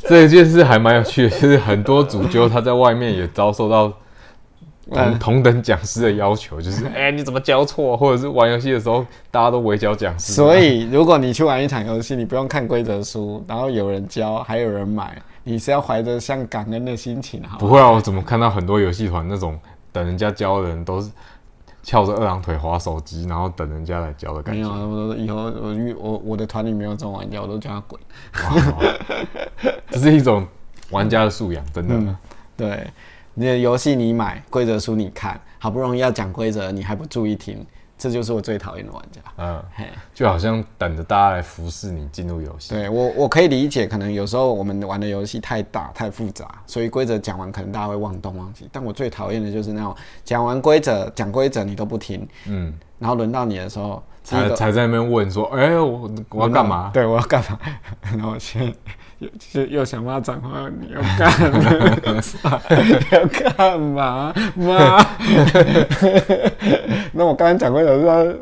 [0.09, 3.93] 这件事还蛮有趣的，就是很多主角他在外面也遭受到。
[4.91, 7.97] 同同等讲师的要求就是， 哎，你怎么教错？
[7.97, 10.33] 或者是玩游戏的时候，大家都围剿讲师。
[10.33, 17.41] 所以，如果你去玩一场游戏，你不用看规则书，然后有人教，还有人买，你是要怀着像感恩的心情。
[17.59, 19.59] 不会啊，我怎么看到很多游戏团那种
[19.93, 21.11] 等人家教的人，都是
[21.85, 24.63] 翘着二郎腿划手机，然后等人家来教的感觉。
[24.63, 28.01] 没有，我以后我我我的团里没有这种玩家，我都叫他滚。
[29.91, 30.45] 这是一种
[30.91, 32.17] 玩家的素养，真的。
[32.57, 32.85] 对。
[33.35, 37.65] 你的游戏你买，规则书你看，好不容易要讲规则，你还不注意听，
[37.97, 39.21] 这就是我最讨厌的玩家。
[39.39, 39.65] 嗯，
[40.13, 42.75] 就好像等着大家来服侍你进入游戏。
[42.75, 48.69] 对我，我可以理解，可能有时候我们玩的游戏太大太复杂，所以规则讲完可能大家会忘东忘西。
[48.71, 56.91] 但我最讨厌的就是那种讲完规则，讲规则你都不听，嗯，然后轮到你的时候才才在那边问说，哎，我我要干嘛？
[56.93, 57.59] 对我要干嘛？
[58.03, 58.75] 然后先。
[59.53, 62.61] 又又想骂脏话，你要干嘛？
[63.13, 64.35] 要干嘛？
[64.55, 65.07] 妈！
[67.13, 68.35] 那我刚才讲过，有说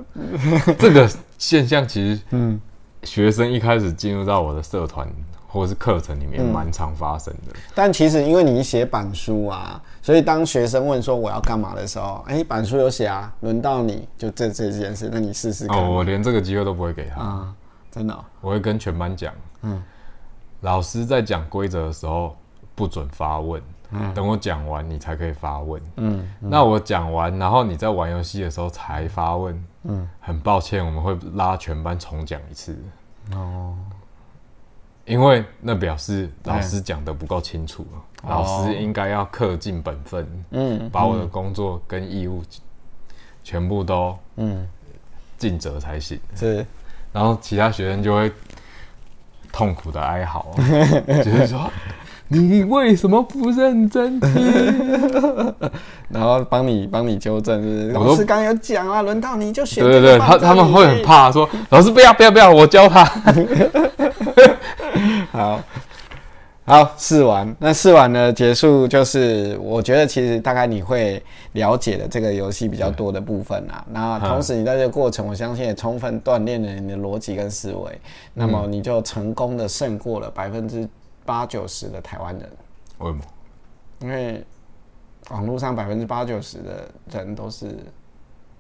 [0.79, 1.09] 这个
[1.39, 2.61] 现象其实，嗯，
[3.03, 5.07] 学生一开始进入到我的社团
[5.47, 7.53] 或者是课程里面，蛮常发生的。
[7.75, 15.77] 但其实因为你写板书啊，所以当学生问说我要干嘛的时候，哎，板书有写啊，轮到你就这这件事，那你试试看。
[15.77, 17.53] 哦，我连这个机会都不会给他啊，
[17.91, 19.83] 真的，我会跟全班讲，嗯。
[20.61, 22.37] 老师在讲规则的时候
[22.75, 23.63] 不准发问，
[24.15, 25.83] 等我讲完你才可以发问。
[25.97, 29.65] 嗯，那我讲完，然后你在玩游戏的时候才发问。
[29.85, 32.79] 嗯，很抱歉，我们会拉全班重讲一次。
[33.33, 33.75] 哦，
[35.07, 37.87] 因为那表示老师讲的不够清楚
[38.23, 42.43] 老师应该要恪尽本分，嗯，把我的工作跟义务
[43.43, 44.69] 全部都嗯
[45.39, 46.21] 尽责才行。
[46.37, 46.67] 是，
[47.13, 48.31] 然后其他学生就会。
[49.53, 50.47] 痛苦的哀嚎，
[51.25, 51.71] 就是说，
[52.29, 54.31] 你为什么不认真听？
[56.09, 59.83] 然后帮你帮你纠正，老师刚有讲啊，轮到你就选。
[59.85, 63.05] 对对对，他他们会很怕，说老师不要不要不要，我教他。
[65.33, 65.61] 好。
[66.65, 68.33] 好，试完那试完呢？
[68.33, 71.21] 结束就是，我觉得其实大概你会
[71.53, 73.85] 了解的这个游戏比较多的部分啊。
[73.91, 78.01] 那同时你在这个过程，我相信也充分锻炼了你的逻辑跟思维。
[78.35, 80.89] 那么你就成功的胜过了百分之
[81.25, 82.49] 八九十的台湾人。
[82.99, 83.21] 为什么？
[84.01, 84.45] 因为
[85.31, 86.89] 网络上百分之八九十的
[87.19, 87.77] 人都是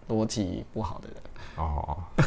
[0.09, 1.17] 逻辑不好的人。
[1.61, 1.97] 哦，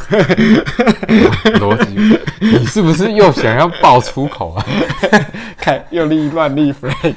[1.59, 4.65] 逻辑，你是不是又想要爆粗口啊？
[5.57, 7.13] 看又立乱立 flag，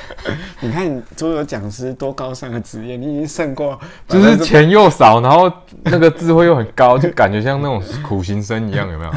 [0.60, 5.52] 你看桌游讲师多高尚的职业，你已经胜过，就是钱又少，然后
[5.84, 9.12] 那个智慧又很高，就感觉像那种苦行僧一样，有没有？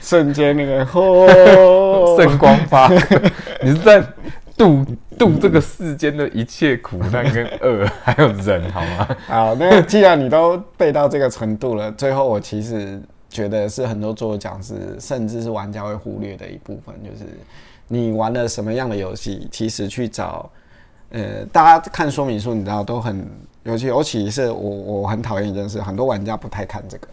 [0.00, 2.88] 瞬间那个哦，圣光发，
[3.62, 4.02] 你是在。
[4.60, 4.84] 度
[5.18, 9.16] 度这个世间的一切苦难跟恶，还有人，好吗？
[9.26, 13.00] 好，那既然你都背到这个程度了，最后我其实
[13.30, 17.24] 觉得是很多作讲师，甚至是玩家会忽略的一部分，就是
[17.88, 20.50] 你玩了什么样的游戏，其实去找
[21.08, 23.26] 呃，大家看说明书，你知道都很，
[23.62, 27.08] 尤其尤其是我我很讨厌一件事，很多玩家不太看这个，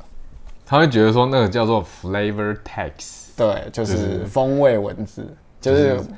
[0.66, 5.38] 他会觉得说那个叫做 flavor text，对，就是风味文字，就是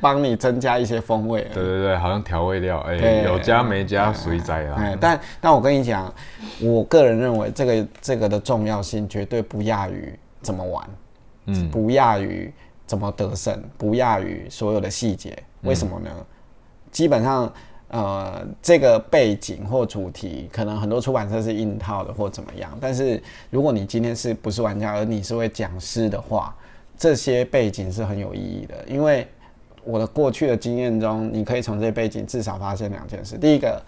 [0.02, 1.42] 帮你增加一些风味。
[1.54, 4.76] 对对对，好像调味料，哎，有加没加随在啊。
[4.78, 6.14] 哎，但但我跟你讲，
[6.62, 10.90] 我个人认为这个这个的重要性绝对不亚于怎么玩，
[11.46, 12.54] 嗯，不亚于
[12.86, 15.38] 怎么得胜，不亚于所有的细节。
[15.62, 16.10] 为什么呢？
[16.92, 17.52] 基本上。
[17.92, 22.72] 呃，这个背景或主题，可能很多出版社是硬套的或怎么样。
[22.80, 23.20] 但是
[23.50, 26.56] 如果你今天是不是玩家，而你是位讲师的话，
[27.00, 28.76] 这些背景是很有意义的。
[28.88, 29.26] 因为
[29.84, 33.36] 我的过去的经验中，你可以从这些背景至少发现两件事。
[33.36, 33.82] 第一个，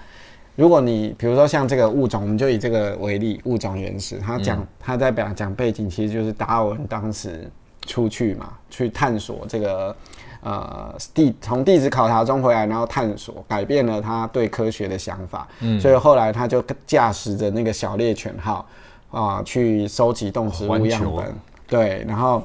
[0.55, 7.47] 如果你比如说像这个物种，我们就以这个为例，物种原始，他讲他在表讲背景，其实就是达尔文当时
[7.86, 9.95] 出去嘛，去探索这个。
[10.43, 15.47] 呃，地从地质考察中回来，然后探索，改变了他对科学的想法。
[15.59, 18.68] 嗯，所以后来他就驾驶着那个小猎犬号
[19.12, 21.32] 啊，去收集动植物样本。
[21.68, 22.43] 对，然后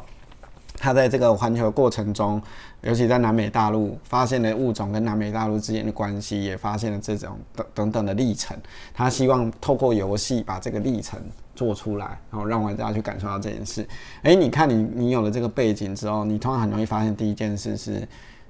[0.77, 2.41] 他在这个环球过程中，
[2.83, 8.57] 尤其在南美大陆发现了物种跟南美大陆之间的关系，也发现了这种等等等的历程。
[8.95, 11.21] 他希望透过游戏把这个历程。
[11.57, 13.89] 做出来，然后让玩家去感受到这件事。
[14.21, 18.07] 哎，你看你你有了这个背景之后，你通常很容易发现第一件事是，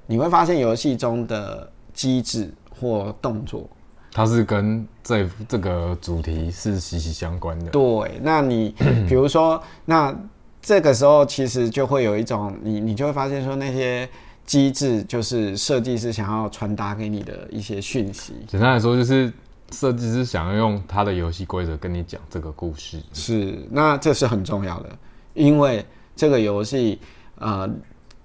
[0.06, 3.70] 你会发现游戏中的机制或动作，
[4.10, 7.70] 它是跟这这个主题是息息相关的。
[7.70, 8.74] 对，那你
[9.08, 10.12] 比如说，那
[10.66, 14.08] 这个时候其实就会有一种你你就会发现说那些
[14.44, 18.34] 机制就是设计师想要传达给你的一些讯息。
[18.48, 19.32] 简单来说就是。
[19.72, 24.88] 设计师想要用他的游戏规则跟你讲这个故事，是那这是很重要的，
[25.34, 27.00] 因为这个游戏
[27.40, 27.68] 呃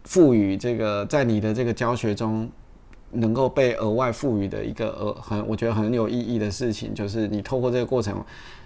[0.04, 2.48] 赋予这个在你的这个教学中
[3.10, 8.24] 能够被额外赋予的一个呃很我觉得很有意义的事情，就是你透过这个过程，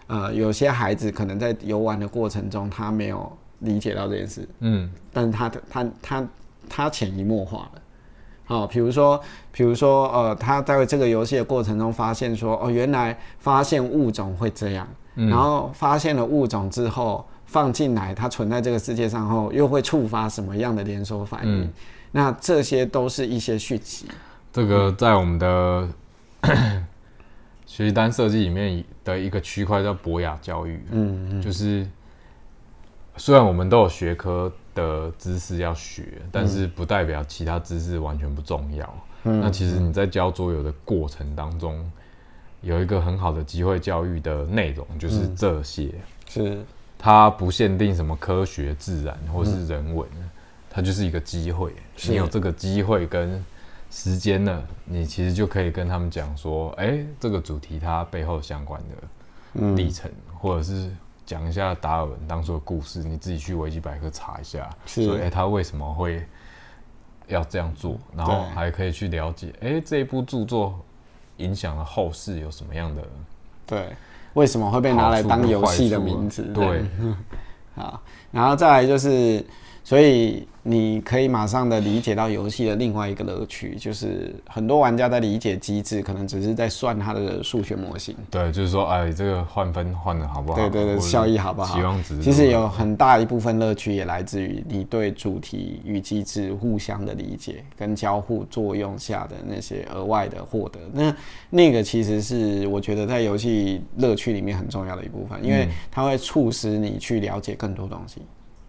[0.07, 6.27] 呃有些孩子可能在游玩的过程中他没有理解到这件事，嗯，但是他他他
[6.69, 7.81] 他潜移默化了。
[8.47, 9.19] 好，比如说，
[9.51, 21.67] 比如说，呃，他在这个游戏的过程中发现说，哦，原来发现物种会这样，然后发现了物种之后放进来，它存在这个世界上后，又会触发什么样的连锁反应？
[22.11, 24.05] 那这些都是一些续集。
[24.53, 25.89] 这个在我们的
[27.65, 31.85] 学习单设计里面的一个区块叫博雅教育，嗯嗯，就是
[33.17, 34.51] 虽然我们都有学科。
[34.75, 38.93] 的知识要学，但是不代表其他知识完全不重要。
[39.23, 41.89] 那其实你在教桌游的过程当中，
[42.59, 45.93] 有一个很好的机会教育的内容，就是这些。
[46.27, 46.61] 是，
[46.99, 50.05] 它不限定什么科学、自然或是人文，
[50.69, 51.71] 它就是一个机会。
[52.09, 53.41] 你有这个机会跟
[53.89, 60.91] 时间呢，你其实就可以跟他们讲说，哎，这个主题它背后相关的历程，或者是。
[61.25, 65.21] 讲一下达尔文当初的故事，你自己去维基百科查一下，是。
[65.21, 66.25] 哎他为什么会
[67.27, 70.79] 要这样做，然后还可以去了解哎这一部著作
[71.37, 73.01] 影响了后世有什么样的
[73.65, 73.95] 对，
[74.35, 76.43] 为什么会被拿来当游戏的名字？
[76.53, 76.85] 对，
[77.75, 78.01] 好，
[78.31, 79.45] 然后再来就是，
[79.83, 80.47] 所以。
[80.67, 88.15] 你可以马上的理解到游戏的另外一个乐趣，就是很多玩家在理解机制，可能只是在算它的数学模型。
[88.31, 90.57] 对，就是说，哎，这个换分换的好不好？
[90.57, 91.75] 对对对，效益好不好？
[91.75, 92.19] 期望值。
[92.19, 100.79] 其实有很大一部分乐趣也来自于你对主题与机制互相的理解跟交互作用下的那些额外的获得。
[100.91, 101.15] 那
[101.51, 108.23] 那个其实是我觉得在游戏乐趣里面很重要的一部分，因为它会促使你去了解更多东西。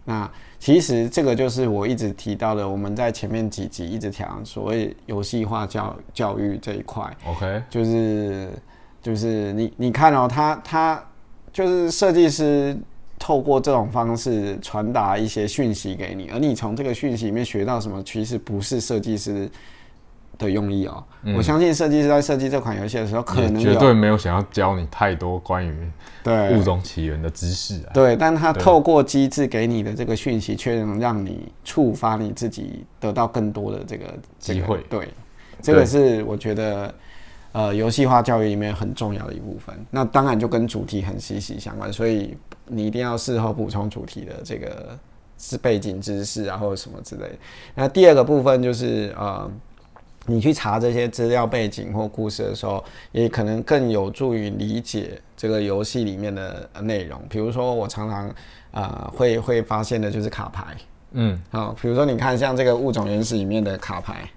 [0.05, 0.29] 那
[0.59, 7.03] 其实这个就是我一直提到的，我们在前面几集一直讲所谓游戏化教教育这一块。
[7.25, 8.49] OK，就是
[9.01, 11.03] 就是你你看哦，他他
[11.53, 12.77] 就是设计师
[13.19, 19.49] 透过这种方式传达一些讯息给你，而你从这个讯息里面学到什么，其实不是设计师。
[20.37, 21.03] 的用意哦，
[21.35, 25.91] 我相信设计师在设计这款游戏的时候，可能绝对没有想要教你太多关于
[26.23, 27.89] 对物种起源的知识啊。
[27.91, 34.05] 对，但他透过机制给你的这个讯息，却能让你触发你自己得到更多的这个
[34.37, 34.77] 机会。
[34.89, 35.09] 对，
[35.59, 36.93] 这个是我觉得
[37.51, 39.75] 呃游戏化教育里面很重要的一部分。
[39.89, 44.95] 那当然就跟主题很息息相关，所以你一定要事后补充主题的这个
[45.39, 47.35] 是背景知识啊，或者什么之类的。
[47.73, 49.49] 那第二个部分就是呃。
[50.27, 57.19] 你去查这些资料背景或故事的时候，也可能更有助于理解这个游戏里面的内容。
[57.27, 58.35] 比如说，我常常
[58.71, 60.65] 啊会会发现的就是卡牌，
[61.13, 64.29] 嗯，好，比如说你看像这个物种原始里面的卡牌，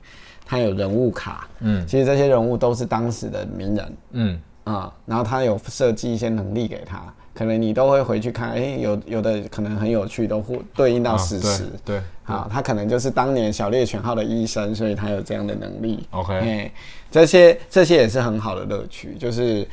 [0.47, 4.41] 它有人物卡，嗯，其实这些人物都是当时的名人，嗯。
[4.63, 7.03] 啊，然后他有设计一些能力给他，
[7.35, 16.73] 可能你都会回去看，哎，有有的可能很有趣，都会对应到史实，对，好，他可能就是当年小猎犬号的医生，所以他有这样的能力，OK，哎，
[17.11, 19.67] 这些这些也是很好的乐趣，就是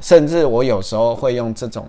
[0.00, 1.88] 甚至我有时候会用这种。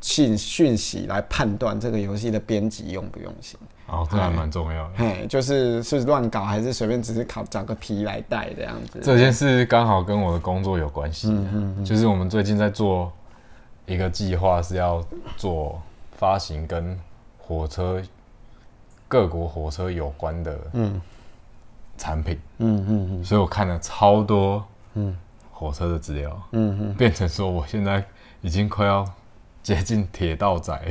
[0.00, 3.58] 信讯息来判断这个游戏的编辑用不用心
[3.88, 4.92] 哦，这还蛮重要的。
[4.96, 9.00] 嘿，就是是乱搞还是随便只是考找个皮来带这样子。
[9.02, 11.28] 这件事刚好跟我的工作有关系。
[11.30, 13.12] 嗯嗯，就是我们最近在做
[13.88, 15.04] 一个计划，是要
[15.36, 15.80] 做
[16.16, 16.98] 发行跟
[17.38, 18.00] 火车
[19.08, 21.00] 各国火车有关的嗯
[21.96, 22.38] 产品。
[22.58, 24.64] 嗯嗯嗯，所以我看了超多
[24.94, 25.16] 嗯
[25.50, 26.30] 火车的资料。
[26.52, 28.04] 嗯嗯，变成说我现在
[28.42, 29.04] 已经快要。
[29.60, 30.72] 接近铁道仔，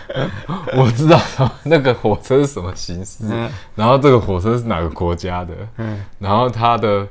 [0.78, 1.20] 我知道
[1.64, 3.24] 那个火车是什么形式，
[3.74, 5.54] 然后这个火车是哪个国家的，
[6.18, 7.06] 然后它的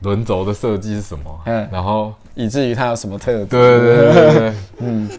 [0.00, 3.46] 轮轴的设计是什么，嗯然后以至于它有什么特点。
[3.46, 5.10] 对对对对，嗯，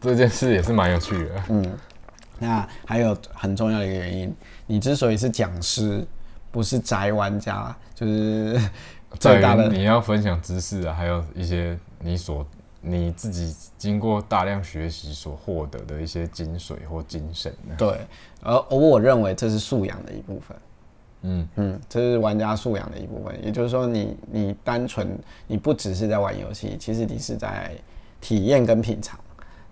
[0.00, 1.30] 这件事也是蛮有趣的。
[1.48, 1.78] 嗯，
[2.38, 4.34] 那还有很重要的一个原因，
[4.66, 6.04] 你之所以是讲师，
[6.50, 8.60] 不是宅玩家，就是
[9.18, 12.46] 最大的你要分享知识啊，还有一些你所。
[12.84, 17.96] 你自己经过大量学习所获得的一些精髓或精神，对，
[18.42, 20.56] 而而我认为这是素养的一部分，
[21.22, 23.34] 嗯嗯，这是玩家素养的一部分。
[23.44, 27.72] 也就是说，你你单纯你不只是在玩游戏，其实你是在
[28.20, 29.18] 体验跟品尝。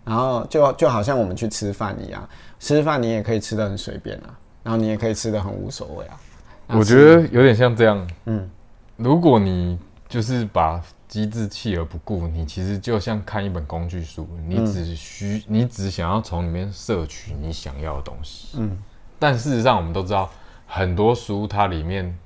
[0.05, 2.28] 然后就就好像我们去吃饭一样，
[2.59, 6.20] 吃饭你也可以吃的很随便啊，然后你也可以吃的很无所谓啊。
[6.68, 8.48] 我觉得有点像这样，嗯，
[8.96, 9.78] 如果你
[10.09, 10.82] 就是把。
[11.11, 18.57] 机制弃而不顾，你其实就像看一本工具书，你只需你只想要从里面摄取你想要的东西。
[18.59, 18.78] 嗯，
[19.18, 20.30] 但事实上我们都知道，
[20.71, 22.16] 很多书它里面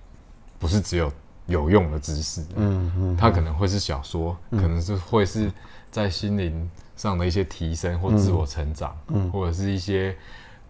[0.59, 1.11] 不是只有
[1.47, 5.51] 有用的知识，嗯嗯，它可能会是小说，可能是会是
[5.91, 10.15] 在心灵上的一些提升或自我成长，嗯，或者是一些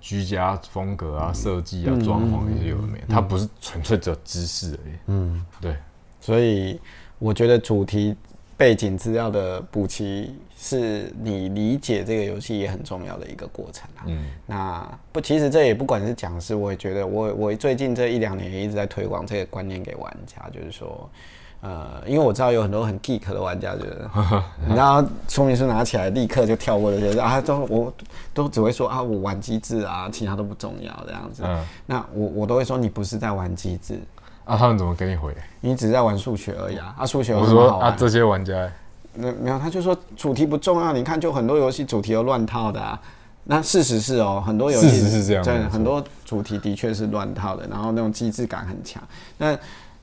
[0.01, 4.95] 居家风格啊、设计啊、装潢一些有的没，它不是纯粹只有知识而已。
[5.07, 5.77] 嗯，对，
[6.21, 6.81] 所以。
[7.21, 8.15] 我觉得主题
[8.57, 10.35] 背景资料的补齐
[10.67, 14.05] 是你理解这个游戏也很重要的一个过程啊。
[14.07, 21.11] 嗯，那不，其实这也不管是讲师，我也觉得我我最近这一两年也一直在推广这个观念给玩家，就是说，
[21.61, 24.09] 呃，因为我知道有很多很 geek 的玩家，就是
[24.75, 27.93] 然后说明书拿起来立刻就跳过了，就是啊，都我
[28.33, 31.43] 都只会说啊，我玩机制啊，其他都不重要这样子。
[31.45, 34.01] 嗯，那我我都会说，你不是在玩机制。
[34.47, 35.35] 啊，他们怎么跟你回？
[35.63, 36.95] 你只是在玩数学而已啊！
[36.99, 38.71] 啊，数学我说啊，这些玩家，
[39.15, 40.93] 那没有，他就说主题不重要。
[40.93, 43.01] 你看，就很多游戏主题都乱套的啊。
[43.45, 49.03] 那事实是哦，很多游戏是这样，对，很多主题的确是乱套的，然后那种机制感很强。
[49.37, 49.57] 那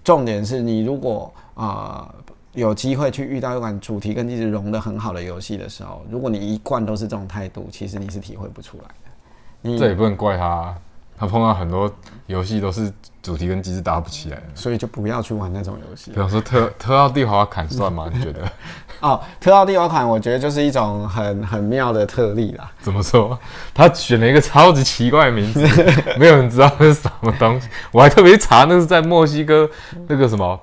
[0.03, 2.13] 重点是你如果啊
[2.53, 9.77] 有机会去遇到一款主题跟机制融的很好的游戏的时候，如果你一贯都是这种态度，其实你是体会不出来的。
[9.79, 10.75] 这也不能怪他。
[11.21, 11.87] 他碰到很多
[12.25, 12.91] 游戏都是
[13.21, 16.09] 主题跟机制搭不起来，所以就不要去玩那种游戏。
[16.09, 18.09] 比方说特特奥蒂华坎算吗？
[18.11, 18.51] 你觉得？
[19.01, 22.71] 哦，特奥蒂华坎，我觉得就是一种很很妙的特例啦。
[22.81, 23.37] 怎么说？
[23.71, 25.61] 他选了一个超级奇怪的名字，
[26.17, 27.69] 没有人知道那是什么东西。
[27.91, 29.69] 我还特别查，那是在墨西哥
[30.07, 30.59] 那个什么。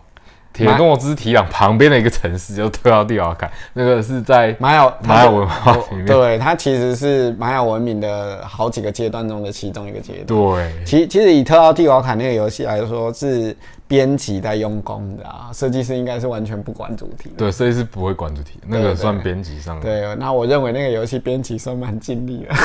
[0.59, 6.07] 铁诺兹提朗旁边的一个城市，就特奥蒂瓦坎，那个是在玛雅玛雅文化里面。
[6.07, 10.27] 对，它其实是玛雅文明的好几个阶段中的其中一个阶段。
[10.27, 13.57] 对，其其实以特奥蒂瓦坎那个游戏来说，是
[13.87, 17.31] 编辑在用功的啊，设计师应该是完全不管主题。
[17.39, 19.83] 对，设计师不会管主题，那个算编辑上的。
[19.83, 22.57] 对，那我认为那个游戏编辑算蛮尽力了。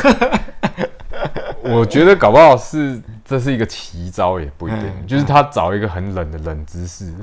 [1.64, 5.08] 我觉得搞不好是这是一个奇招，也不一定。
[5.08, 7.14] 就是他找一个很冷的冷知识，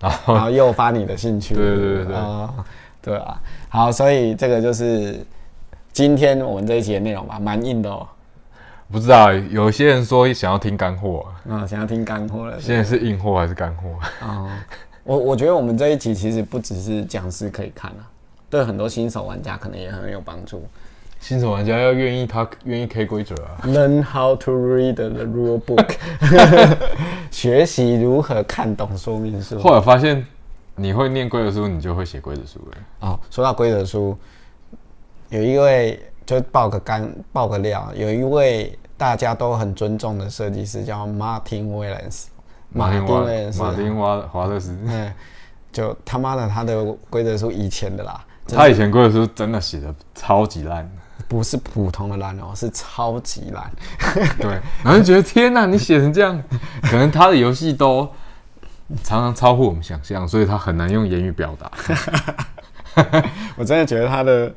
[0.00, 1.54] 然后然后诱发你的兴趣。
[1.56, 2.16] 对对对对，
[3.02, 3.40] 对啊。
[3.68, 5.24] 好，所以这个就是
[5.92, 8.06] 今天我们这一集的内容吧，蛮硬的哦。
[8.90, 12.60] 不知道有些人说想要听干货，啊，想要听干货了。
[12.60, 13.88] 现在是硬货还是干货？
[14.26, 14.48] 哦，
[15.02, 18.04] 我我觉得我们这一集其实不只是讲师可以看啊，
[18.50, 20.66] 对很多新手玩家可能也很有帮助。
[21.24, 23.56] 新手玩家要愿意，他愿意 K 规则啊。
[23.64, 25.94] Learn how to read the rule book，
[27.32, 29.58] 学习如何看懂说明书。
[29.58, 30.22] 后来发现，
[30.76, 33.08] 你会念规则书，你就会写规则书了。
[33.08, 34.14] 哦，说到规则书，
[35.30, 42.24] 有一位就爆个干爆个料，有一位大家都很尊重的设计师叫 Martin Williams。
[42.68, 44.76] 马丁·威廉斯，马丁·华华特斯。
[44.84, 45.10] 嗯，
[45.72, 48.22] 就他妈的，他的规则书以前的啦。
[48.46, 50.86] 他以前规则书真的写的超级烂。
[51.34, 53.68] 不是普通的烂哦，是超级烂。
[54.38, 54.52] 对，
[54.84, 56.40] 然后就觉得天哪，你写成这样，
[56.82, 58.08] 可能他的游戏都
[59.02, 61.68] 常常超乎我们想象，所以他很难用言语表达。
[63.56, 64.52] 我真的觉得他的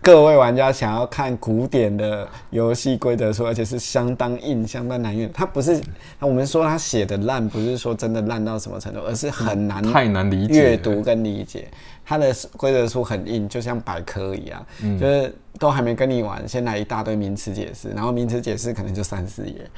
[0.00, 5.28] 各位玩家想要看古典的游戏规则书，而且是相当硬、相当难用。
[5.32, 5.82] 他不是，
[6.20, 11.66] 我们说他写的烂，不是说真的烂到什么程度，而是很难太难理解阅读跟理解。
[12.08, 14.64] 他的规则书很硬，就像百科一样，
[14.98, 19.70] 就是都还没跟你玩，先来一大堆名词解释，然后名词解释可能就三四页，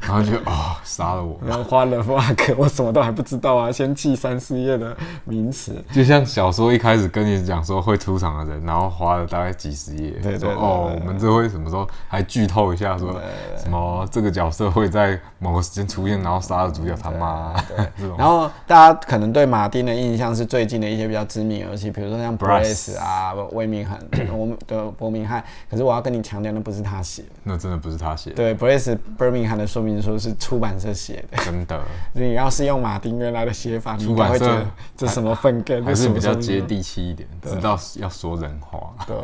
[0.00, 13.20] 然后就哦杀了我，然后花了 fuck，我什么都还不知道啊，先记三四页的名词，就像小说一开始跟你讲说会出场的人，然后花了大概几十页，对对哦，我们这会什么时候还剧透一下说
[13.62, 23.98] 什么这个角色会在某个时间出现，然后杀了主角他妈，对，然后大家可能对马丁的印象是最近的一些比较知名游戏，比如说像 Brace 啊、威明汉、
[24.32, 25.44] 我们的伯明翰。
[25.70, 28.36] 可是我要跟你强调，那不是他写的，那真的不是他写的。
[28.36, 31.82] 对，Brace Birmingham 的说明书是出版社写的，真的。
[32.14, 34.66] 你要是用马丁原来的写法，出版社
[34.96, 38.94] 这什么粪根，还是比较接地气一点，知道要说人话。
[39.06, 39.16] 对，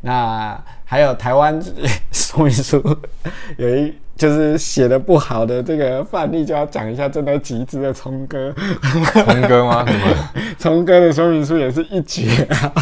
[0.00, 1.62] 那还有台湾
[2.10, 2.82] 说明书
[3.58, 3.94] 有一。
[4.22, 8.54] 就是写的不好的这个范例，就要讲一下正在集资的聪哥。
[9.12, 9.82] 聪哥吗？
[9.90, 10.16] 什么？
[10.56, 12.72] 聪哥的说明书也是一绝啊！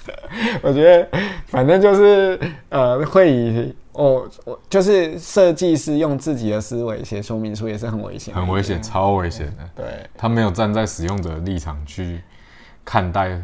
[0.60, 1.08] 我觉得，
[1.46, 2.38] 反正就是
[2.68, 9.70] 呃，会以哦，我就是设计师用自己的思维写说明书，也是很危险，很危险，超危险的。
[9.74, 9.86] 对，
[10.18, 12.20] 他没有站在使用者的立场去
[12.84, 13.40] 看待，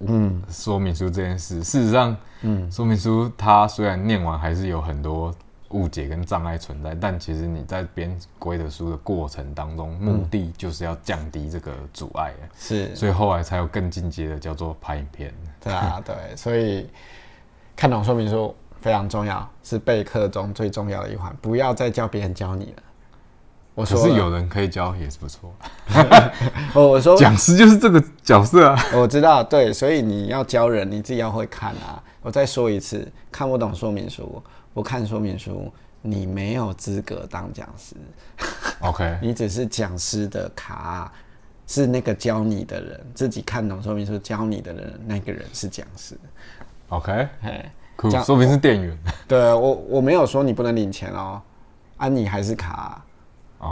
[0.00, 1.62] 嗯，说明书这件事。
[1.62, 5.32] 事实上，嗯，说明书它虽然念完，还是有很多。
[5.70, 12.32] 误解跟障碍存在，但其实你在编规则书的过程当中，目的就是要降低这个阻碍。
[12.56, 15.34] 是，所以后来才有更进阶的叫做拍影片。
[15.60, 16.88] 对啊，对，所以
[17.74, 21.34] 看懂说明书非常重要，是备课中最重要的一环。
[21.42, 22.82] 不要再叫别人教你了。
[23.74, 25.52] 我说，是有人可以教也是不错。
[26.72, 28.82] 我我说，讲师就是这个角色啊。
[28.94, 32.02] 我知道，对，所以你要教人，你自己要会看啊。
[32.22, 34.42] 我再说一次，看不懂说明书。
[34.76, 35.72] 不看说明书，
[36.02, 37.96] 你没有资格当讲师。
[38.80, 41.10] OK， 你只是讲师的卡，
[41.66, 46.14] 是那个教你的人自己看懂说明书教你的人，那个人是讲师。
[46.90, 47.72] OK，哎，
[48.22, 48.94] 说明是店员。
[49.26, 51.40] 对我，我没有说你不能领钱哦，
[51.96, 53.02] 啊，你还是卡，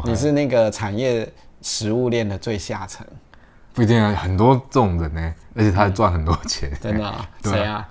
[0.07, 1.31] 你是那个产业
[1.61, 3.07] 食物链的最下层。
[3.75, 6.73] 不一定啊，很多这种人呢，而且他还赚很多钱。
[6.81, 7.15] 真的？
[7.45, 7.87] 谁啊？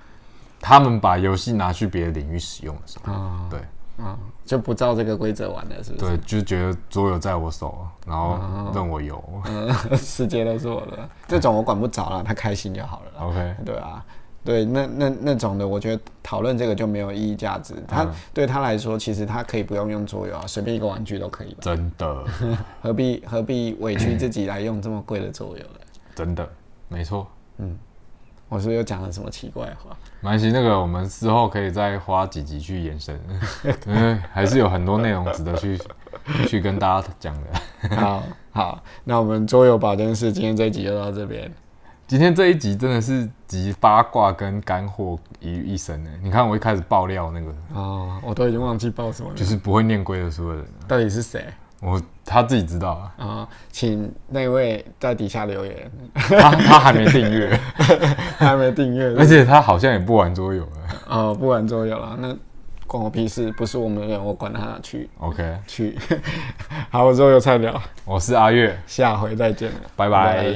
[0.66, 3.14] 他们把游戏拿去别的领域使用的时候，
[3.49, 3.59] 对，
[4.01, 6.05] 啊，就不照这个规则玩了，是不是？
[6.05, 8.39] 对，就觉得桌游在我手，然后
[8.74, 9.22] 任我游，
[9.97, 13.26] 世界都是我的，这种我管不着了，他开心就好了。
[13.28, 14.05] OK，对啊，
[14.45, 17.74] 对，那那那种的，我觉得讨论这个就没有意义价值。
[17.86, 21.53] 他对他来说，其实他可以不用用桌游啊，随便一个玩具都可以。
[21.59, 22.24] 真的，
[22.82, 25.80] 何必何必委屈自己来用这么贵的桌游呢？
[26.16, 26.47] 真的，
[26.88, 27.78] 没错，嗯。
[28.54, 29.97] 我是又讲了什么奇怪的话？
[30.22, 33.20] 没关系，那个我们之后可以再花几集去延伸，
[33.88, 35.80] 因为还是有很多内容值得去
[36.47, 37.95] 去跟大家讲的。
[37.95, 41.51] 好好，那我们桌游保健室今天这一集就到这边。
[42.06, 46.12] 今天这一集真的是集八卦跟干货于一身呢。
[46.22, 51.43] 你看我一开始爆料那个哦，我都已经忘记爆什么了，就是不会念规则书的人，到底是谁？
[51.84, 55.91] 我他自己知道啊，啊，请那位在底下留言。
[56.13, 57.59] 他他还没订阅，
[58.39, 60.71] 还没订阅，而且他好像也不玩桌游了。
[61.09, 62.34] 哦，不玩桌游了，那
[62.88, 65.09] 关我屁事，不是我们的人，我管他去。
[65.19, 65.97] OK，去。
[66.89, 70.55] 好，我桌游菜鸟，我是阿月，下回再见了，拜拜。